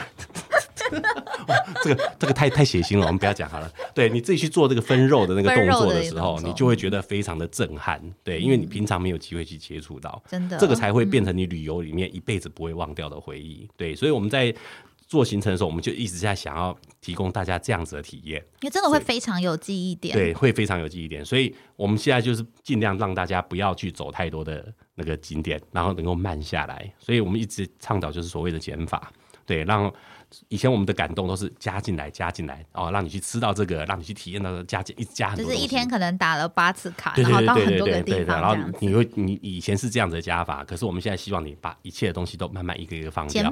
[1.82, 3.70] 这个这个太太血腥了，我们不要讲好了。
[3.94, 8.02] 对你自己去做这个分肉的那个动作的时候，你就会觉得非常的震撼。
[8.22, 13.68] 对，因为你平常没有机会去接触到，真的，这个才会变成你旅游里面一辈子不会忘掉的回忆。
[13.76, 14.54] 对，所以我们在
[15.06, 20.14] 做行程的时候，我们就一直在想要提供大家这样子的体验，因为真的会非常有记忆点。
[20.14, 21.24] 对，会非常有记忆点。
[21.24, 26.92] 所以我们现在就是尽量让大家不要去走太多的那个景点，然后能够慢下来。
[26.98, 29.12] 所以我们一直倡导就是所谓的减法，
[29.46, 29.92] 对，让。
[30.48, 35.44] 以前我们的感动都是加进来，加进来哦，让你去吃到这个，让你去体验到加进一加很多。
[35.44, 38.40] 就是一天可能打了八次卡，然后到很多个地方。
[38.40, 43.42] 然后你会，你以前是这样子的加法，可是我们现在希望你把一切的东西都慢慢一个一个放掉，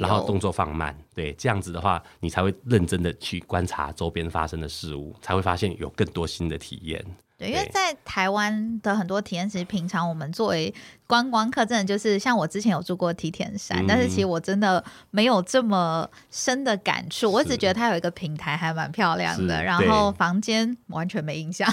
[0.00, 0.96] 然后动作放慢。
[1.14, 7.04] 对，这样子的话，你才会认真的去观察周边发生的事物，才会发现有更多新的体验。
[7.36, 10.74] 对，因为在台湾的很多体验，其实平常我们作为
[11.08, 17.32] 观光客，真的就是像我之前有住过梯田山，但是其实我真的没有这么深的感触。
[17.32, 21.66] 我只觉得它有一个平台还蛮漂亮的，然后房间完全没印象。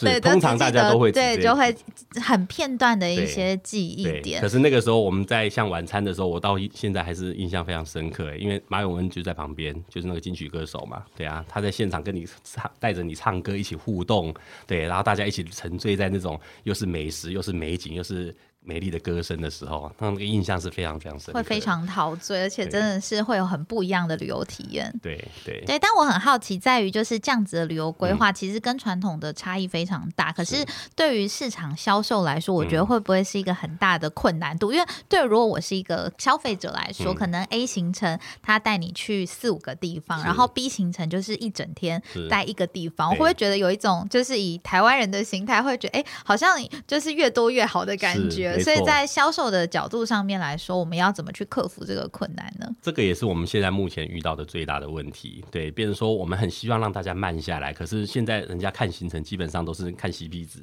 [0.00, 1.74] 对， 通常大家都会对，就会
[2.22, 4.40] 很片段的一些记忆点。
[4.40, 14.32] 可是那个时候我们在像晚餐的时候，我到现在还是印象非常深刻，因为马永恩就在旁边，就是那个金曲歌手嘛，对啊，他在现场跟你唱，带着你唱歌一起互动，
[14.66, 15.06] 对，然后。
[15.06, 18.34] 大家一起沉醉在那种又是美食又是美景又是。
[18.66, 24.92] 美丽的歌声的时候，那个印象是非常非常深，会非常陶醉，而且真的是会有很不一样的旅游体验。
[25.00, 30.32] 对对对，但我很好奇，在于就是这样子的旅游规划，其实跟传统的差异非常大。
[30.32, 34.72] 可是对于市场销售来说，我觉得会不会是一个很大的困难度？
[34.72, 48.55] 因为对，如果我是一个消费者来说，可能 A 行程他带你去四五个地方，然后 B 行程就是一整天待一个地方，我会不会觉得有一种就是以台湾人的心态，会觉得哎，好像就是越多越好的感觉。
[48.60, 52.68] 所以在销售的角度上面来说，我们要怎么去克服这个困难呢？
[52.82, 55.44] 这个也是我们现在目前遇到的最大的问题。
[55.50, 60.60] 对，变成说我们很希望让大家慢下来，可是现在人家看行程基本上都是看 CP 值。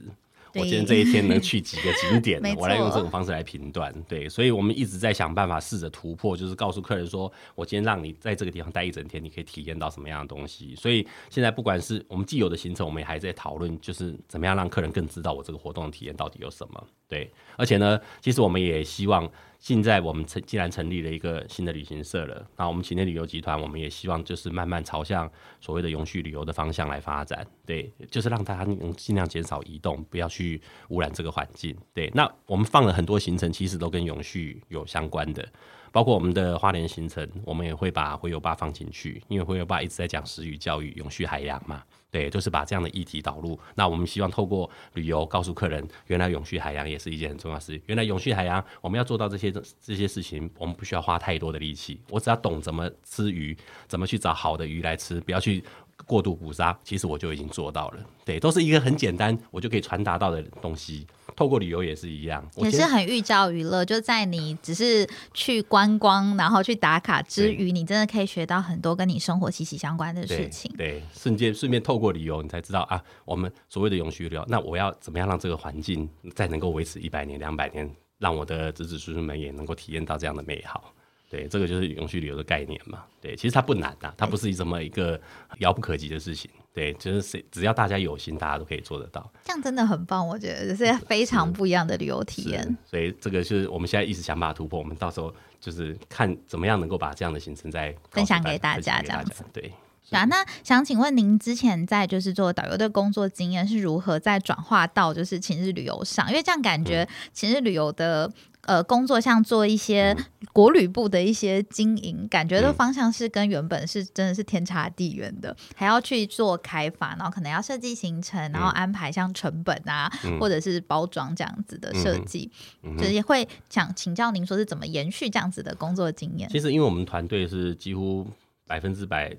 [0.56, 3.94] 我今天这一天能去几个景点， 我来用这种方式来评断。
[4.08, 10.76] 对，所以我们一直在想办法试着突破，就是告诉客人说，我今天让你在这个地方待一整天，你可以体验到什么样的东西。
[10.76, 16.88] 所以现在不管是我们既有的行程，我们也还在讨论，就是怎么样让客人更知道我这个活动的体验到底有什么。
[17.08, 19.30] 对，而且呢，其实我们也希望。
[19.64, 27.48] 现在我们成既然成立了一个新的旅行社了，那我们晴天旅游集团，我们也希望就是慢慢朝向所谓的永续旅游的方向来发展。
[27.66, 31.74] 对，就是让大家能尽量减少移动，不要去污染这个环境。
[31.94, 35.48] 对，那我们放了很多行程，其实都跟永续有相关的。
[35.94, 43.58] 包括我们的花莲行程，我们也会把回游坝放进去，因为回游坝一直在讲食语教育、永续海洋嘛，对，都是把这样的议题导入。
[43.76, 47.80] 那我们希望透过旅游告诉客人，原来永续海洋也是一件很重要的事。
[47.86, 53.56] 原来永续海洋，我们要做到这些这些事情，我们不需要花太多的力气，我只要懂怎么吃鱼，
[53.88, 55.64] 怎么去找好的鱼来吃，不要去。
[56.08, 58.04] 过度捕杀，其实我就已经做到了。
[58.26, 61.06] 对，都是一个很简单，我就可以传达到的东西。
[61.36, 63.84] 透过旅游也是一样，也是很寓教于乐。
[63.84, 70.72] 就在你只是去观光，然后去打卡之余，你真的可以学到很多跟你生活息息相关的事情。
[70.78, 80.94] 对，瞬间顺便透过旅游，你才知道啊，我们所谓的永续旅游，那我要怎么样让这个环境再能够维持一百年、两百年，让我的子子孙孙们也能够体验到这样的美好。
[81.30, 83.04] 对，这个就是永续旅游的概念嘛。
[83.20, 85.20] 对，其实它不难呐，它不是这么一个
[85.60, 86.52] 遥不可及的事情。
[86.74, 89.32] 对，就是谁只要大家有心，大家都可以做得到。
[89.46, 92.78] 这样真的很棒，我觉得这是非常不一样的旅游体验。
[92.84, 94.80] 所以这个是我们现在一直想把它突破。
[94.80, 99.46] 我们到时候就是看怎么样能够把这样的行程再分享给大家，这样子。
[99.54, 99.72] 对，
[100.10, 100.26] 对啊。
[100.26, 106.28] 那想请问您之前在就是做导游的工作经验是如何在转化到就是晴日旅游上？
[106.30, 108.32] 因为这样感觉晴日旅游的。
[108.66, 110.16] 呃，工作像做一些
[110.54, 122.50] 国旅部的一些经营，感觉的方向是跟原本是真的是天差地远的，还要去做开发，然后可能要设计行程，然后安排像成本啊，或者是包装这样子的设计，
[122.98, 126.48] 就是也会想请教您说是怎么延续这样子的工作经验。
[126.50, 128.26] 其实，因为我们团队是几乎
[128.66, 129.36] 百分之百，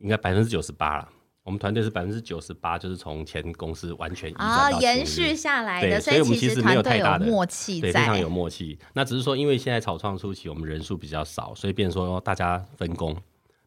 [0.00, 1.08] 应该百分之九十八了。
[1.44, 8.78] 我们团队是百分之九十八，就是从前公司完全啊延续下来的，所以我们其实没有太大的默契，对，非常有默契。
[8.92, 13.16] 那只是说，因为现在草创初期，我们人数比较少，所以变说大家分工，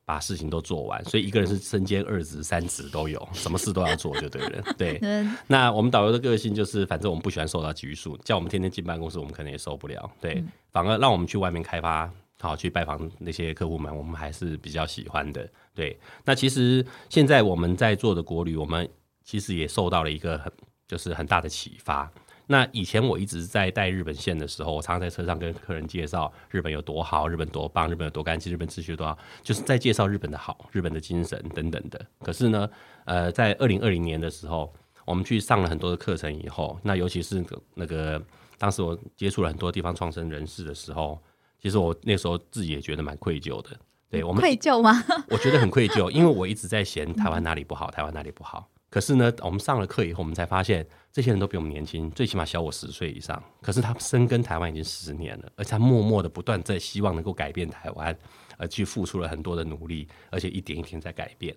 [0.05, 1.03] 把事情都做完。
[1.03, 4.63] 所以一个人是身兼二职、三职都有，什么事都要做就对了。
[4.77, 5.01] 对，
[5.47, 10.09] 那我们导游的个性就是，反正我们不喜欢受到拘束，叫我们天天进办公室，我们可能也受不了。
[10.21, 12.09] 对，反而让我们去外面开发。
[12.45, 15.49] 好，去拜访那些客户们，我们还是比较喜欢的。
[15.73, 18.87] 对，那其实现在我们在做的国旅，我们
[19.23, 20.51] 其实也受到了一个很
[20.87, 22.09] 就是很大的启发。
[22.47, 32.05] 那以前我一直在带日本线的时候，我常常在车上跟客人介绍日本有多好，日本多棒，日本有多干净，日本秩序多好，就是在介绍日本的好，日本的精神等等的。
[32.19, 32.69] 可是呢，
[33.05, 34.71] 呃，在二零二零年的时候，
[35.05, 38.23] 我们去上了很多的课程以后，那尤其是那个
[38.59, 41.19] 当时我接触了很多地方创生人士的时候。
[41.65, 43.71] 其实我那时候自己也觉得蛮愧疚的，
[44.07, 45.03] 对我们愧疚吗？
[45.31, 48.69] 我觉得很愧疚，因为我一直在嫌台湾哪里不好，台湾哪里不好。
[48.87, 53.41] 可是呢，我们上了课以后，我们才发现这些人都比我们年轻，最起码小我十岁以上。
[53.63, 58.15] 可是他深耕台湾已经十年了，而且他默默的不断在希望能够改变台湾，
[58.57, 61.55] 而去付出了很多的努力，而且一点一点在改变。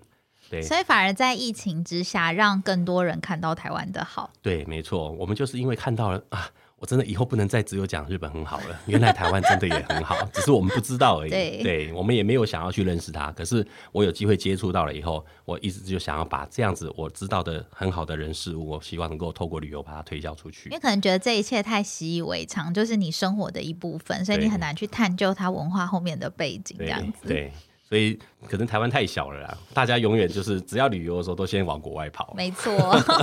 [0.49, 4.33] 对，所以反而在疫情之下，让更多人看到台湾的好。
[4.41, 6.51] 对，没错，我们就是因为看到了啊。
[6.79, 11.31] 我真的以后不能再只有讲日本很好了，原来台湾真的也很好， 只是我们不知道而已。
[11.31, 13.33] 对，我们也没有想要去认识它。
[13.33, 20.69] 可是我有机会接触到了以后，我一直就想要把这样子我知道的很好的人事物，我希望能够透过旅游把它推销出去。
[20.69, 27.27] 因为可能觉得这一切太习以为常，就是你生活的一部分，所以你很难去探究它文化后面的背景这样子。
[27.27, 27.53] 对，
[27.89, 32.35] 所以可能台湾太小了啦，大家永远就是只要旅游的时候都先往国外跑。
[32.37, 32.71] 没错，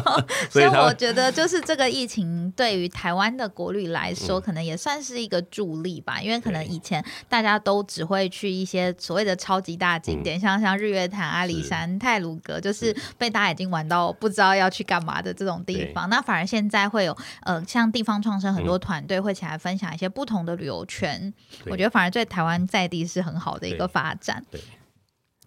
[0.50, 6.20] 所以我觉得就是这个疫情对于台湾的国旅来说，可能也算是一个助力吧。
[6.20, 16.10] 因为可能以前大家都只会去一些所谓的超级大景点，像像日月潭、阿里山、泰鲁阁，就是被大家已经玩到不知道要去干嘛的这种地方。
[16.10, 21.32] 那反而现在会有呃，像地方创生很多团队会起来分享一些不同的旅游圈，
[21.68, 24.44] 我觉得反而对台湾在地是很好的一个发展。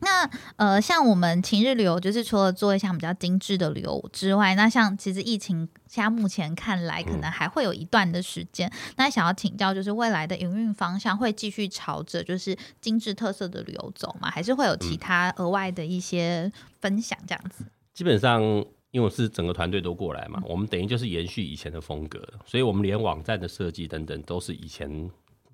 [0.01, 0.09] 对。
[0.09, 8.71] 那呃，像我们晴日旅游，就是除了做一项比较精致的旅游之外，那像其实疫情现在目前看来，可能还会有一段的时间。
[8.97, 14.31] 那想要请教，就是未来的营运方向会继续朝着就是精致特色的旅游走吗？
[14.31, 16.51] 还是会有其他额外的一些
[16.81, 17.65] 分享这样子？
[17.93, 18.43] 基本上，
[18.91, 25.11] 因为我是整个团队都过来嘛，我们等于就是延续以前的风格，所以我们连网站的设计等等都是以前。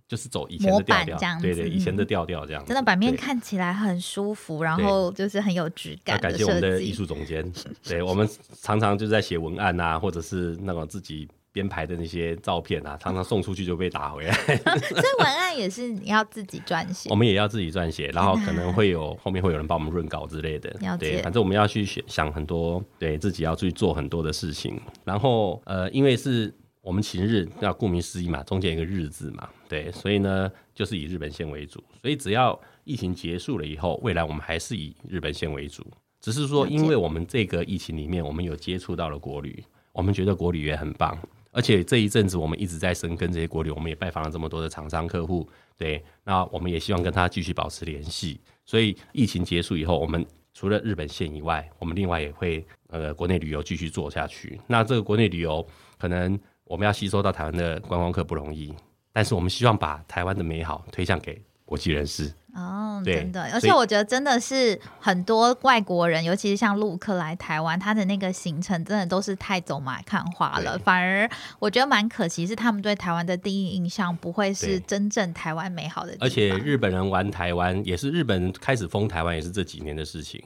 [0.07, 2.63] 就是走以前的调调，对对，以前的调调这样。
[2.67, 6.21] 真的版面看起来很舒服，然后就是很有质感。
[6.21, 7.51] 感谢我们的艺术总监，
[7.83, 8.29] 对我们
[8.61, 14.35] 常常就在写文案啊，或者是那种自己编排的那些照片啊，常常送出去就被打回来。
[14.37, 20.71] 所以文案也是你要自己撰写， 我们也要自己撰写，然后可能会有后面会有人帮我们润稿之类的。
[20.99, 24.79] 对，反正我们要去想很多，对自己要去做很多的事情。
[25.03, 26.53] 然后呃，因为是。
[26.85, 31.83] 我们晴日那顾名思义嘛，中间一个日字嘛，对，所以呢就是以日本线为主。
[32.03, 35.83] 所以只要疫情结束了以后，未来我们还是以日本线为主。
[36.21, 41.19] 只是说，因为我们这个疫情里面，我们有接触到了国旅，我们觉得国旅也很棒。
[41.53, 48.39] 而且这一阵子我们一直在深耕这些国旅，我们也拜访了这么多的厂商客户，对，那我们也希望跟他继续保持联系。
[48.67, 54.61] 所以疫情结束以后，我们除了日本线以外，我们另外也会呃国内旅游继续做下去。
[54.67, 55.67] 那这个国内旅游
[55.99, 56.39] 可能。
[56.65, 58.75] 我们要吸收到台湾的观光客不容易，
[59.13, 62.33] 但是我们希望把台湾的美好推向给国际人士。
[62.55, 70.79] 哦，真的，而且我觉得真的是很多外国人，尤其是像陆客来台湾，他的那个行程真的都是太走马看花了。
[70.79, 76.17] 反而我觉得蛮可惜，是他们对台湾的第一印象不会是真正台湾美好的。
[76.21, 80.41] 而且日本人玩台湾，也是日本开始封台湾，也是这几年的事情。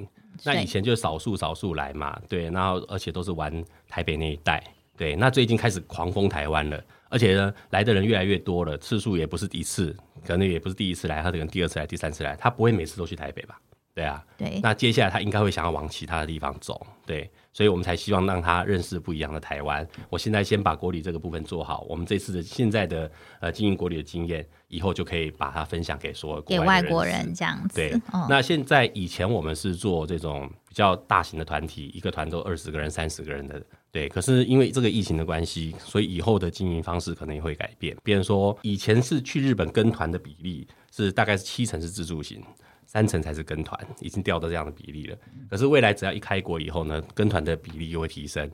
[0.44, 4.64] 那以前就少数少数来嘛，对，然后而且都是玩台北那一带。
[4.98, 9.96] 对，那最近开始狂封台湾了，而且呢，来的人越来越多了，次数也不是第一次，
[10.26, 13.56] 可能也不是第一次来，他可能第二次来、第三次来，他不会每次都去台北吧？
[13.94, 14.60] 对啊，对。
[14.60, 19.86] 那接下来他应该会想要往其他的地方走，对，所以我们才希望让他认识不一样的台湾。
[20.10, 27.76] 我现在先把国旅这个部分做好，我们这次的现在的呃经营国旅的经验，以后就可以把它分享给所有给外国人这样子。
[27.76, 27.92] 对，
[28.28, 33.62] 那现在以前我们是做这种比较大型的团体，一个团都二十个人、三十个人的。
[33.90, 37.96] 对，可是因为这个疫情的关系，所以以后的经营方式可能也会改变。
[38.04, 42.42] 比如说，以前是去日本跟团的比例是大概是七成是自助型，
[42.86, 45.16] 三成才是跟团，已经掉到这样的比例了。
[45.48, 48.50] 可是未来只要一开国以后呢，跟团的比例又会提升。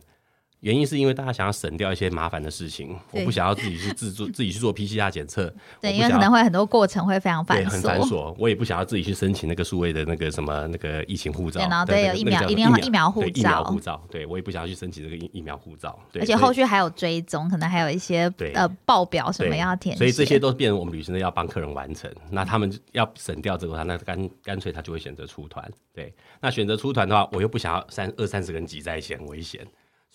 [0.65, 5.55] 原因是因为大家想要省掉一些麻烦的事情，我不想要自己去制作，自己去做 PCR 检测。
[5.79, 8.35] 对，因为可能会很多过程会非常繁琐，很繁琐。
[8.39, 11.61] 我也不想要自己去申请那个数位的那个什么那个疫情护照。
[11.61, 13.29] 然后对，有疫苗一定要疫苗护照。
[13.29, 15.99] 疫苗护照，对我也不想要去申请这个疫疫苗护照。
[16.15, 19.95] 而且后续还有追踪，可能还有一些呃报表什么要填。
[19.99, 22.11] 所以这些都变成我们旅行社要帮客人完成。
[22.31, 25.71] 那他们要省掉这个，那干干脆他就会选择出团。
[25.93, 26.11] 对，
[26.41, 29.61] 那选择出团的话，我又不想要三二三十个人挤在一起，很危险。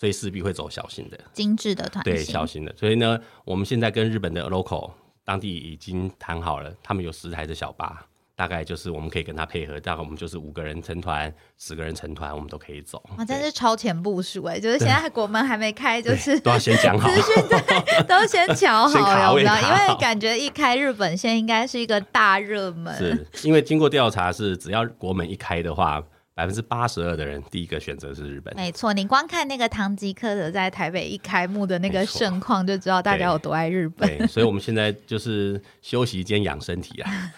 [0.00, 2.74] 所以势必会走小型的、精致的团对小型的。
[2.74, 4.90] 所以呢，我们现在跟日本的 local
[5.26, 8.06] 当地已经谈好了，他们有十台的小巴。
[8.36, 13.02] 大概就是我们可以跟他配合，大概我们就是五个人成团，十个人成团，我们都可以走。
[13.18, 14.56] 哇，真是超前部署哎！
[14.58, 19.60] 就是现在国门还没开，就是都要先讲好， 资讯对都先瞧好，知道？
[19.60, 22.96] 因为感觉一开日本线应该是一个大热门。
[23.34, 26.02] 是因为经过调查，是只要国门一开的话。
[26.32, 28.54] 百分之八十二的人，第一个选择是日本。
[28.56, 34.08] 没错，你光看那个唐吉诃德在台北一开幕的那个盛况，就知道大家有多爱日本。
[34.16, 37.32] 对，所以我们现在就是休息兼养身体啊。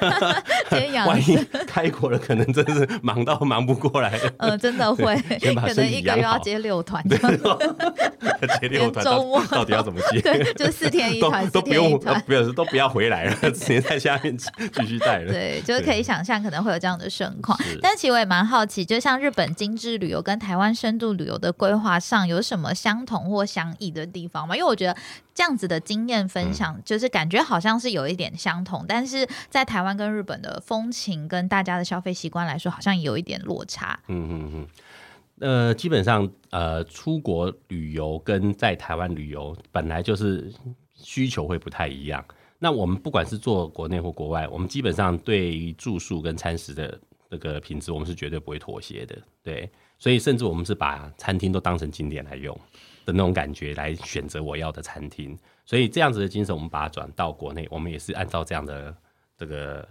[0.70, 1.36] 兼养， 万一
[1.66, 4.18] 开国了，可能真是忙到忙不过来。
[4.38, 7.06] 呃，真的会，可能一个月要接六团。
[7.08, 10.20] 接六团，周末到底要怎么接？
[10.22, 15.32] 对，就四天一团，都不用，不要都不要回来了，直接在下面继续带了。
[15.32, 17.58] 对，就是可以想象可能会有这样的盛况。
[17.82, 18.35] 但其实我也蛮。
[18.44, 24.56] 好奇，就像日本精致旅游跟台湾深度旅游的规划上有什么相同或相异的地方吗？
[24.56, 24.96] 因为我觉得
[25.34, 33.98] 这样子的经验分享，就是感觉好像是有一点相同，但是在台湾跟日本的风情跟大家的消费习惯来说，好像有一点落差。
[34.08, 34.68] 嗯嗯嗯。
[35.38, 40.50] 呃，基本上呃，出国旅游跟在台湾旅游本来就是
[40.94, 42.24] 需求会不太一样。
[42.58, 46.98] 那我们不管是做国内或国外，我们基本上对于住宿跟餐食的
[47.30, 49.16] 这个品质，我们是绝对不会妥协的。
[49.42, 52.54] 对，所以甚至我们是把餐厅都当成景点来用
[53.04, 55.38] 的那种感觉来选择我要的餐厅。
[55.64, 58.96] 所以这样子的精神，我们把它转到国内，我们也是按照这样的
[59.36, 59.88] 这个。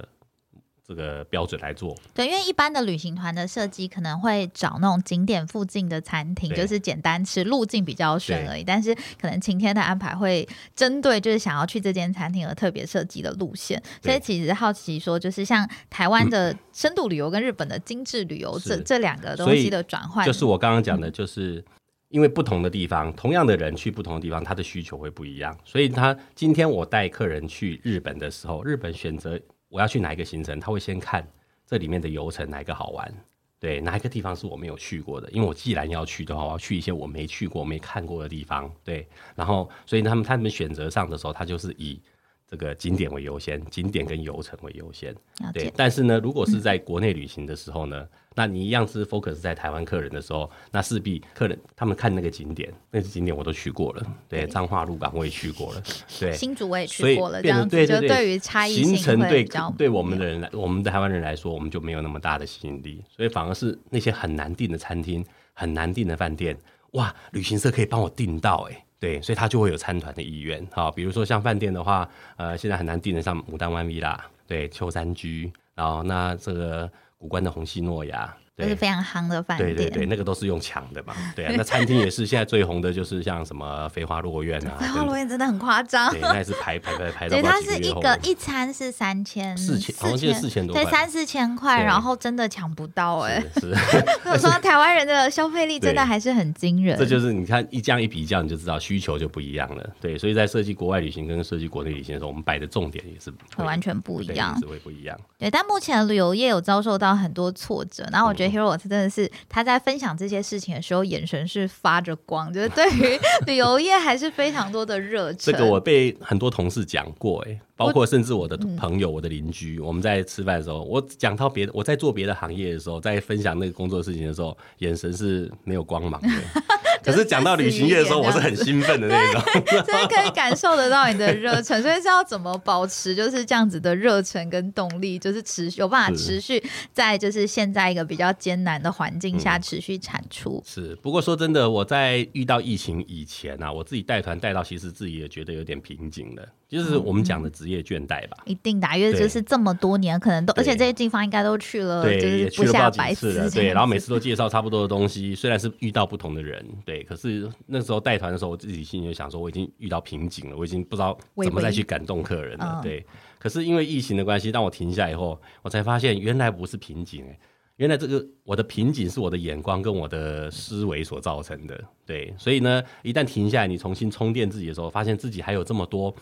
[0.88, 8.64] 这个标准来做，对，因为一般的旅行团的设计可能会找那种景点附近的餐厅，就是简单吃，路径比较顺而已。
[8.64, 13.82] 但是可能晴天的安排会针对就是想要去这间餐厅而特别设计的路线。
[14.04, 21.66] 所以其实好奇说，就是像台湾的深度旅游跟日本的精致旅游这这两个东西的转换，就是我刚刚讲的，就是
[22.10, 25.58] 因为不同的地方，同样的人去不同的地方，他的需求会不一样。
[25.66, 29.42] 所以他今天我带客人去日本的时候，日本选择。
[29.76, 31.28] 我要去哪一个行程，他会先看
[31.68, 33.14] 这里面的游程哪一个好玩，
[33.60, 35.30] 对哪一个地方是我没有去过的。
[35.32, 39.06] 因为我既然要去的话，我要去一些我没去过、没看过的地方，对。
[39.36, 42.02] 然后，所以他们他们选择上的时候，他就是以
[42.48, 45.14] 这个景点为优先，景点跟游程为优先，
[45.54, 45.70] 对。
[45.76, 48.08] 但是呢，如果是在国内旅行的时候呢？
[48.36, 55.82] 那你一样是 focus 在台湾客人的时候，那势必客人他们看那个景点，那些景点我都去过了，对，彰化鹿港我也去过了，
[56.20, 66.58] 对，新竹我也去过了，这样子就对于差异形成对对我们的人来，我们的台湾人来说，我们就没有那么大的吸引力，所以反而是那些很难订的餐厅、很难订的饭店，
[66.92, 72.06] 哇，旅行社可以帮我订到，哎，对，所以他就会有参团的意愿，好，比如说像饭店的话，
[72.36, 76.92] 呃，现在很难订得上牡丹湾 villa，对，秋山居，然后那这个。
[77.26, 78.38] 古关的红西诺呀。
[78.58, 81.54] 都是非常夯的饭店，对对对，那个都是用抢的嘛，对啊。
[81.58, 87.36] 那餐厅也是现在最红的，就是像什么飞花落院啊， 飞花落院真的很夸张，对，那也是排排排排到。
[87.36, 93.44] 对，它是一个一餐是三千四千，好像四千多，对，三四千块，然后真的抢不到哎。
[93.56, 93.76] 是，
[94.40, 96.98] 说台湾人的消费力真的还是很惊人。
[96.98, 99.90] 这就是你看一这样一比较，你就知道需求就不一样了。
[100.00, 105.20] 对，所以在设计国外旅行跟设计国内旅行的时候，我们摆的重点也是会完全不一样，会不一样。
[105.38, 109.30] 对，但目前旅游业有遭受到很多挫折，然后我觉得 Hero 真的是。
[109.48, 115.54] 他在分享这些事情的时候，眼神是发着光，就是 对于旅游业还是非常多的热忱。
[115.54, 117.60] 这个我被很多同事讲过，哎。
[117.76, 126.30] 包括甚至我的朋友、我的邻居，我们在吃饭的时候，我讲到别的，我在做别的行业的时候，在分享那个工作事情的时候，眼神是没有光芒的。
[127.04, 129.42] 可是讲到旅行业的时候，我是很兴奋的那种，
[129.86, 131.80] 所以可以感受得到你的热忱。
[131.84, 136.64] 所以是要怎么保持就是这样子的热忱跟动力，就是持续有办法持续
[136.94, 140.64] 在就是现在一个比较艰难的环境下持续产出。
[140.66, 146.48] 是，不过说真的，我在遇到疫情以前啊，我自己带团带到，其实自己也觉得有点瓶颈了。
[146.68, 163.04] 就是我们讲的职业倦怠吧，一定的，因为就是这么多年，可能都，而且这些地方应该都去了，对，也去了不少次了，对，然后每次都介绍差不多的东西，虽然是遇到不同的人，对，可是那时候带团的时候，我自己心里就想说，我已经遇到瓶颈了，我已经不知道怎么再去感动客人了，对。
[163.40, 167.40] 可是因为疫情的关系，当我停下以后，我才发现原来不是瓶颈，哎。
[167.78, 176.16] 原来这个我的瓶颈是我的眼光跟我的思维所造成的，对，所以呢，一旦停下来，你重新充电自己的时候，发现自己还有这么多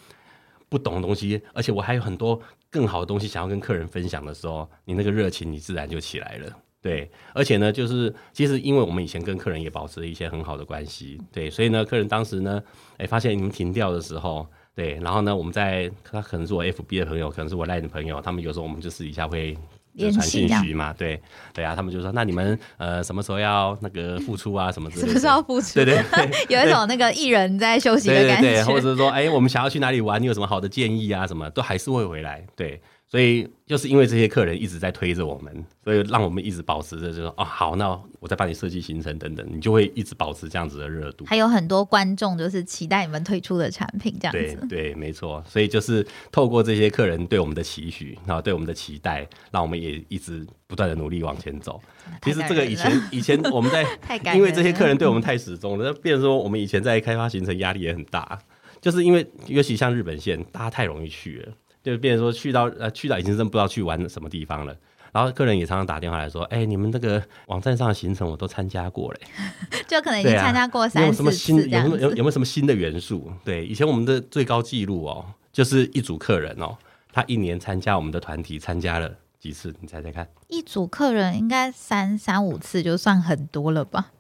[0.74, 6.51] 不懂的东西，而且我还有很多更好的东西想要跟客人分享的时候，你那个热情你自然就起来了，
[6.82, 12.63] 对，而且呢，就是其实因为我们以前跟客人也保持了一些很好的关系，对，所以呢，客人当时呢，
[12.97, 19.55] 哎，发现你们停掉的时候，对，然后呢，我们在他可能是我 FB 的朋友，可能是我赖的朋友，他们有时候我们就私底下会。
[19.98, 21.22] 传信息嘛，对
[21.54, 25.08] 对啊，他们就说，那你们呃什么时候要那个付出啊，什么之类的？
[25.08, 25.76] 什么时候付出？
[25.76, 31.28] 对对 对，有一种那个艺人在休息的感觉，或者是说，哎，我们想要去哪里玩，你有什么好的建议啊？
[31.28, 32.82] 什么都还是会回来，对。
[33.14, 37.89] 所以就是因为这些客人一直在推着我们，所以让我们一直保持着，就说哦好，那
[38.20, 41.24] 我再帮你设计行程等等，你就会一直保持这样子的热度。
[41.26, 44.66] 还有很多观众就是期待你们推出的产品，这样子。
[44.68, 45.43] 对对，没错。
[45.47, 51.80] 所以就是透过这些客人对我们的期许，然后对我们的期待，让我们也一直不断的努力往前走。
[52.24, 53.86] 其实这个以前以前我们在，
[54.34, 58.39] 因为这些客人对我们太始终了，那变成说我们以前在开发行程压力也很大，
[58.82, 61.53] 就是因为尤其像日本线，大家太容易去了。
[61.84, 64.74] 就变成说去到呃去到已经真不知道去玩什么地方了，
[65.12, 69.20] 然后客人也常常打电话来说，哎，你们那个网站上的行程我都参加过嘞，
[69.88, 73.32] 就可能已经参加过三四次有有有有没有什么新的元素？
[73.44, 76.78] 对，以前我们的最高纪录哦，就是一组客人哦，
[77.12, 79.74] 他一年参加我们的团体参加了几次？
[79.82, 80.26] 你猜猜看？
[80.48, 84.12] 一组客人应该三三五次就算很多了吧？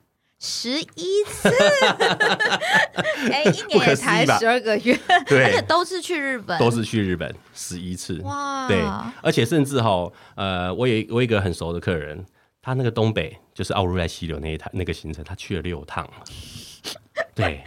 [0.45, 1.47] 十一次，
[3.31, 8.83] 哎，一年也才十二个月，对，而且都是去日本，都是去日本十一次，哇，对，
[9.21, 12.25] 而且甚至哈，呃，我有我一个很熟的客人，
[12.61, 16.05] 他那个东北就是奥如来溪流那一趟那个行程，他去了六趟，
[17.33, 17.63] 对，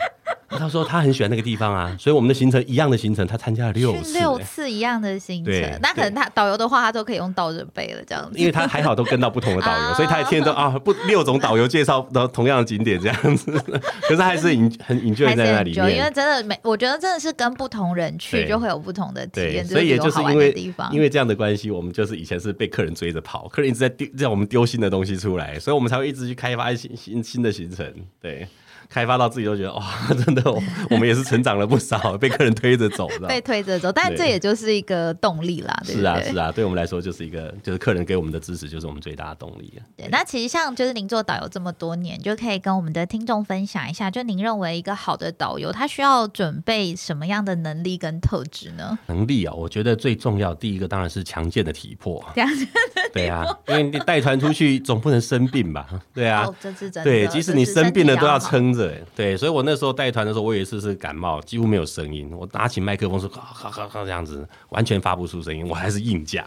[0.48, 5.78] 他说他很喜欢那个地方啊， 所以我们的行程一样的行程，他参加了六次，六次一样的行程。
[5.82, 8.38] 那可能他导游的话，他都可以用倒着背了这样子。
[8.38, 13.50] 因为他还好都跟到不同的导游， 所以他一天都啊不六种导游介绍的同样的景点这样子。
[14.08, 20.54] 可是还是引很 enjoy 在那里面，因为真的每我觉得真的是跟不同人去就会有不同的体验，所以也就是因为
[20.92, 28.46] 因为这样的关系，我们就是以前是被客人追着跑，客人一直在丢让我们丢新的东西出来，所以我们才会一直去开发新新新的行程，对。
[28.88, 29.84] 开发到自己都觉得哇，
[30.24, 30.42] 真的，
[30.90, 35.76] 我们也是成长了不少， 被客人推着走，被推着走，但这也就是一个动力啦。
[35.84, 48.98] 对是啊，是啊，对我们来说就是一个，就是客人给我们的支持，就是我们最大的动力对，那其实像就是您做导游这么多年，就可以跟我们的听众分享一下，就您认为一个好的导游，他需要准备什么样的能力跟特质呢？
[49.06, 52.24] 能力啊，我觉得最重要第一个当然是强健的体魄。
[52.34, 55.86] 强健的对啊，因为你带团出去总不能生病吧？
[56.14, 57.04] 对啊，这是真的。
[57.04, 58.94] 对，即使你生病了都要撑着。
[59.14, 62.30] 对，所以我那时候带团的时候，我有一次是感冒，几乎没有声音。
[62.32, 65.66] 我拿起麦克风说，咔咔咔咔这样子，完全发不出声音。
[65.68, 66.46] 我还是硬讲，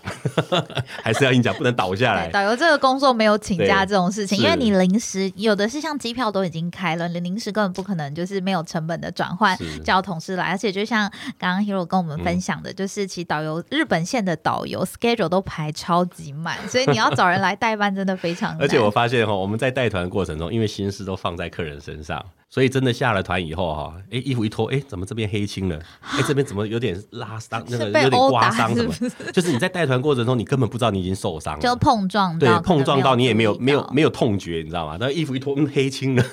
[1.03, 2.29] 还是要硬讲，不能倒下来。
[2.29, 10.45] 导游这个工作没有请假这种事情，因为你临时有的是像机票都已经开了，你临时根本不可能就是没有成本的转换叫同事来。
[10.45, 18.55] 而且就像刚刚 Hero 跟我们分享的，就是其实导游日本线的导游 schedule 都排超级满，所以你要找人来代班真的非常。
[18.59, 22.18] 而且我发现哈，我们在带团的过程中，因为心思都放在客人身上。
[22.51, 25.79] 所以真的下了团以后哈，哎，衣服一脱，哎，怎么这边黑青了？
[26.01, 27.63] 哎，这边怎么有点拉伤？
[27.69, 28.91] 那个有点刮伤什么？
[29.31, 34.97] 就是你在带团过程中，你根本不知道你已经受伤了，就碰撞对碰撞到你也没有没有没有痛觉，你知道吗？
[34.99, 36.25] 那衣服一脱，嗯，黑青了。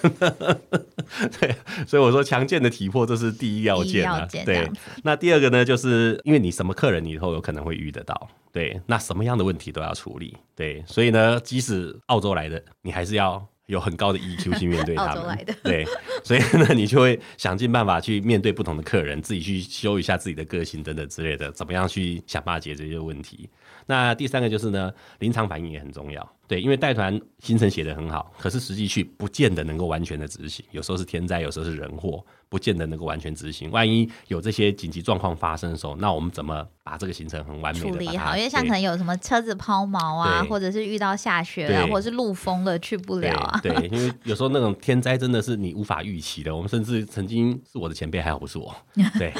[1.39, 1.55] 对，
[1.87, 4.26] 所以我说强健的体魄这是第一要件啊。
[4.30, 4.66] 对，
[5.03, 13.47] 那第二个呢，就是因为你什么客人你以后有可能会遇得到，对，那什么样的问题都要处理，对，所以呢，即使澳洲来的，你还是要。
[13.67, 15.85] 有很高的 EQ 去面对他们，对，
[16.25, 23.49] 所以呢，你就会想尽办法去面对不同的客人，自己去修一下自己的个性等等之类的，怎么样去想办法解决这些问题。
[23.89, 26.37] 那第三个就是呢，临场反应也很重要。
[26.49, 30.64] 对，因为带团行程写得很好，可是实际去不见得能够完全的执行。
[30.71, 33.70] 有时候是天灾，有时候是人祸，不见得能够完全执行。
[33.70, 38.36] 万一有这些紧急状况发生的时候，那我们怎么把这个行程很完美的处理好？
[38.36, 43.61] 因为像可能有什么车子抛锚啊，或者是遇到下雪啊，或者是路封了去不了啊。
[43.62, 46.55] 对，因为有时候那种天灾真的是你无法预期的。
[46.55, 48.74] 我们甚至曾经是我的前辈，还好不是我。
[49.18, 49.32] 对，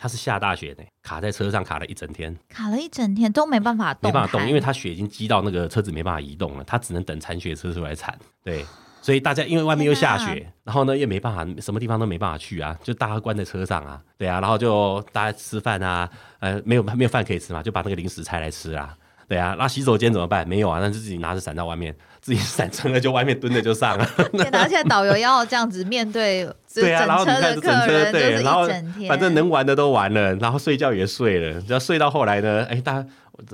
[0.00, 6.64] 他是下大雪呢，卡在车上卡了一整天，卡了一整天都没办法动，没办法动，因为他雪已经积到那个车子没办法移动了。
[6.64, 8.64] 他只能等铲雪车出来铲，对，
[9.04, 16.08] 所以大家因为外面又下雪，然后呢又没办法，什么地方都没办法去啊，就大家关在车上啊，对啊，然后就大家吃饭啊，
[16.40, 18.96] 呃，没有没有饭可以吃嘛，就把那个零食拆来吃啊，
[19.28, 20.48] 对啊，那洗手间怎么办？
[20.48, 24.08] 没有啊，那就自己拿着伞到外面，自己伞撑了就外面蹲着就上了。
[24.52, 28.66] 而且导游要这样子面对，对啊，然后你看整车对，然后
[29.06, 33.06] 反正能玩的都玩了，然后睡觉也睡了，只要睡到后来呢，哎，大家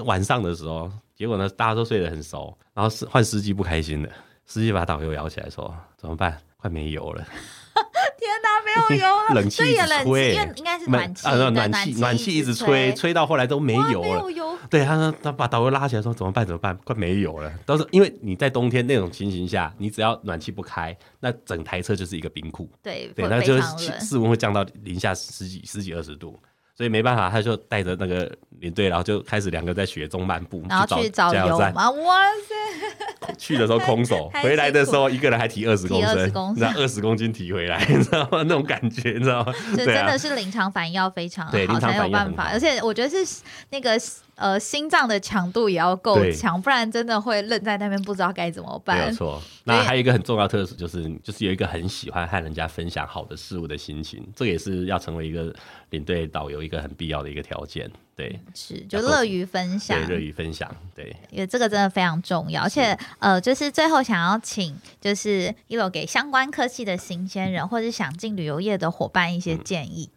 [0.05, 0.88] 晚上的时候。
[1.16, 4.09] 结果呢，大家都睡得很熟，然后司换司机不开心了，
[4.51, 6.36] 司机把导游摇起来说：“怎么办？
[6.57, 7.24] 快没油了！
[8.18, 9.28] 天哪，没有油了！
[9.40, 14.24] 冷气一直吹，应该是暖气啊，暖气暖气一直吹，吹到后来都没油了。
[14.68, 16.44] 对，他说他把导游拉起来说：怎么办？
[16.44, 16.76] 怎么办？
[16.78, 17.48] 快没油了！
[17.64, 22.68] 到时候因为你在冬天那种情形下，你只要暖气不开，那整台车就是一个冰库。
[22.82, 23.57] 对对，那就
[24.01, 26.36] 室温会降到零下十几、十几二十度。”
[26.81, 31.91] 所以没办法，他就带着那个领队，然后就开始两个在雪中漫步，然后去找油嘛。
[31.91, 33.35] 哇塞！
[33.37, 38.43] 去的时候空手， 回来的时候一个人还提二十公升，那二十公斤提回来， 你知道吗？
[38.45, 39.53] 那种感觉，你知道吗？
[39.76, 44.01] 这真的是临场反应要非常好才有办法，而且我觉得是那个。
[44.41, 48.99] 呃，心脏的强度也要够强，不然真的会愣在那边，不知道该怎么办。
[48.99, 55.55] 没有错，那还有一个很重要特质，就是就是有一个很喜欢和人家分享好的事物的心情，这也是要成为一个
[55.91, 57.91] 领队导游一个很必要的一个条件。
[58.16, 60.74] 对，是就乐于分享，乐于分享。
[60.95, 70.11] 对，因为这个真的非常重要，而且呃，就是最后想要请就是一楼给相关科系的新鲜人，或者想进旅游业的伙伴一些建议。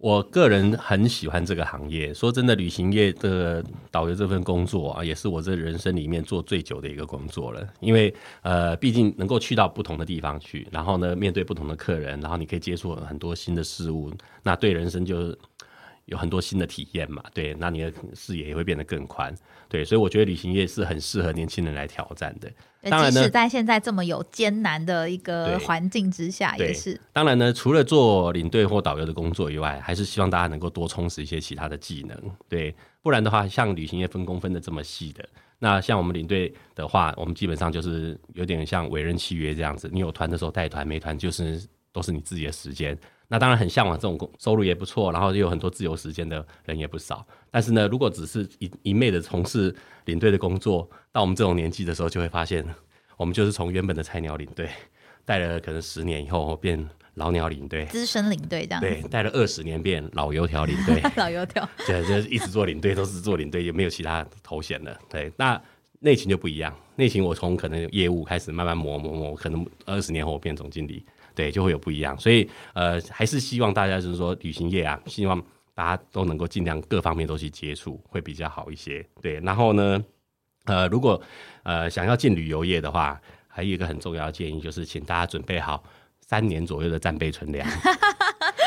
[0.00, 2.12] 我个人很喜欢这个行业。
[2.14, 7.68] 说真的，旅行业的导游这份工作啊，也是我这人生里面做最久的一个工作了。
[7.80, 14.10] 因为呃，毕竟能够去到不同的地方去，然后呢，面对不同的客人，然后你可以接触很多新的事物，
[14.42, 15.36] 那对人生就
[16.10, 17.22] 有很多新的体验嘛。
[17.32, 19.34] 对，那你的视野也会变得更宽。
[19.68, 22.50] 对，所以我觉得旅行业是很适合年轻人来挑战的。
[22.90, 26.98] 当然呢，在现在这么有艰难的一个环境之下，也是。
[27.12, 32.18] 当然呢，除了做领队或导游的工作以外，还是希望大家能够多充实一些其他的技能。
[32.48, 39.88] 对，不然的话，像旅行业分工分的这么细的，那像我们领队的话，我们基本上就是有点像委任契约这样子。
[39.92, 42.98] 你有团的时候带团，没团就是都是你自己的时间。
[43.32, 47.24] 那当然很向往这种工收入也不错，然后又有很多自由时间的人也不少。
[47.48, 49.72] 但是呢，如果只是一一昧的从事
[50.06, 52.66] 领队的工作，到我们这种年纪的时候，就会发现，
[53.16, 54.68] 我们就是从原本的菜鸟领队，
[55.24, 58.80] 带了可能十年以后变老鸟领队， 资深领队这样。
[58.80, 61.68] 对，带了二十年变老油条领队，老油条。
[61.86, 64.98] 对，就是一直做领队，都是做领队，也没有其他头衔了。
[65.08, 65.60] 对，那
[66.00, 71.04] 内勤就不一样，内勤我从可能业务开始慢慢磨磨磨，可能二十年后变总经理。
[71.34, 75.42] 对，就会有不一样，所以呃，还是希望大家就是说，旅行业啊，希望
[75.74, 79.04] 大家都能够尽量各方面都去接触，会比较好一些。
[79.20, 80.04] 对，然后呢，
[80.64, 81.20] 呃，如果
[81.62, 85.82] 呃想要进旅游业的话，还有一个很重要的建议，就是请大家准备好
[86.20, 87.66] 三年左右的战备存粮。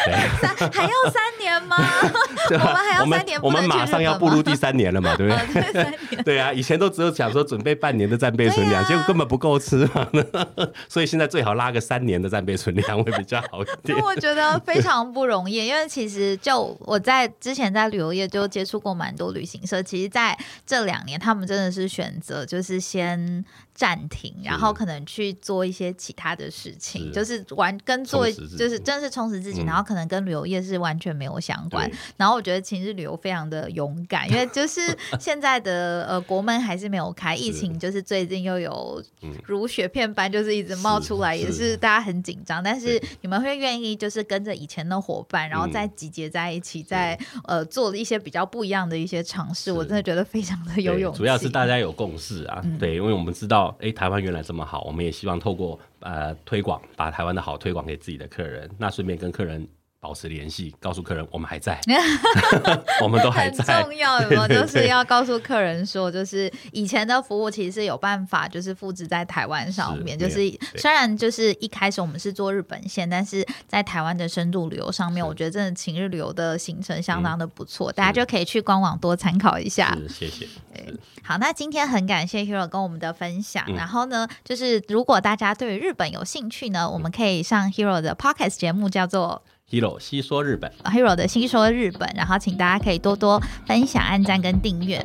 [0.42, 1.76] 三还要三年吗？
[2.50, 5.36] 我们还要三年，我们马上要步入第三年了嘛，对不
[5.74, 6.24] 对？
[6.24, 10.08] 对啊，以前都只有想说准备半年的战备存粮，结果根本不够吃嘛。
[10.88, 13.98] 所以现在最好拉个三年的战备存粮会比较好一点。
[14.00, 23.44] 我觉得非常不容易，因为其实就我在之前在旅游业就接触过蛮多旅行社，其实在这两年他们真的是选择就是先。
[23.76, 31.90] 暂停，然后可能去做一些其他的事情，就是玩跟做，就是真的是充实自己，然后可能跟旅游业是完全没有相关。
[32.18, 34.82] 然后我觉得其实旅游非常的勇敢，因为就是
[35.20, 39.04] 现在的呃国门还是没有开，疫情就是最近又有
[39.46, 42.64] 如雪片般就是一直冒出来，也是大家很紧张。
[42.64, 51.18] 但是你们会愿意就是跟着以前的伙伴，然后再集结在一起，在呃做一些比较不一样的一些尝试，我真的觉得非常的有勇气。
[51.18, 53.76] 主要是大家有共识啊，对，因为我们知道。
[53.80, 58.70] 哎，台湾原来这么好，我们也希望透过呃推广，把台湾的好推广给自己的客人。
[58.78, 59.68] 那顺便跟客人
[60.04, 61.80] 保持联系，告诉客人我们还在，
[63.02, 63.76] 我们都还在。
[63.76, 64.46] 很重要，有没有？
[64.50, 70.20] 就是要告诉客人说，就是以前的服务其实是有办法，就是复制在台湾上面。
[70.20, 70.42] 就是
[70.76, 79.98] 虽然就是一开始我们是做日本线，但是在台湾的深度旅游上面，我觉得真的晴日旅游的行程相当的不错，大家就可以去官网多参考一下。
[80.10, 80.46] 谢谢。
[81.24, 83.66] 好，那今天很感谢 Hero 跟我们的分享。
[83.74, 89.42] 然后呢，就是如果大家对日本有兴趣呢，我们可以上 Hero 的 Podcast 节目，叫做
[89.74, 92.08] Hero 细说日本，Hero 的西说日本。
[92.16, 95.04] 然后请大家可以多多分享、按赞跟订阅。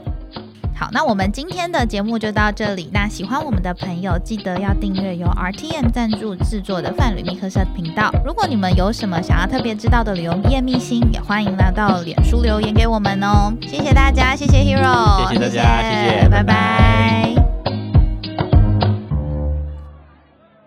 [0.77, 2.91] 好，那我们今天的节目就到这里。
[2.93, 8.13] 那喜欢我们的朋友，记得要订阅由 RTM 赞助制作的泛旅密克社频道。
[8.27, 13.51] 如果你们有什么想要特别知道的旅游业秘辛，也欢迎来到脸书留言给我们哦。
[13.63, 17.38] 谢谢大家，谢谢 Hero，谢谢大家，谢谢，拜拜。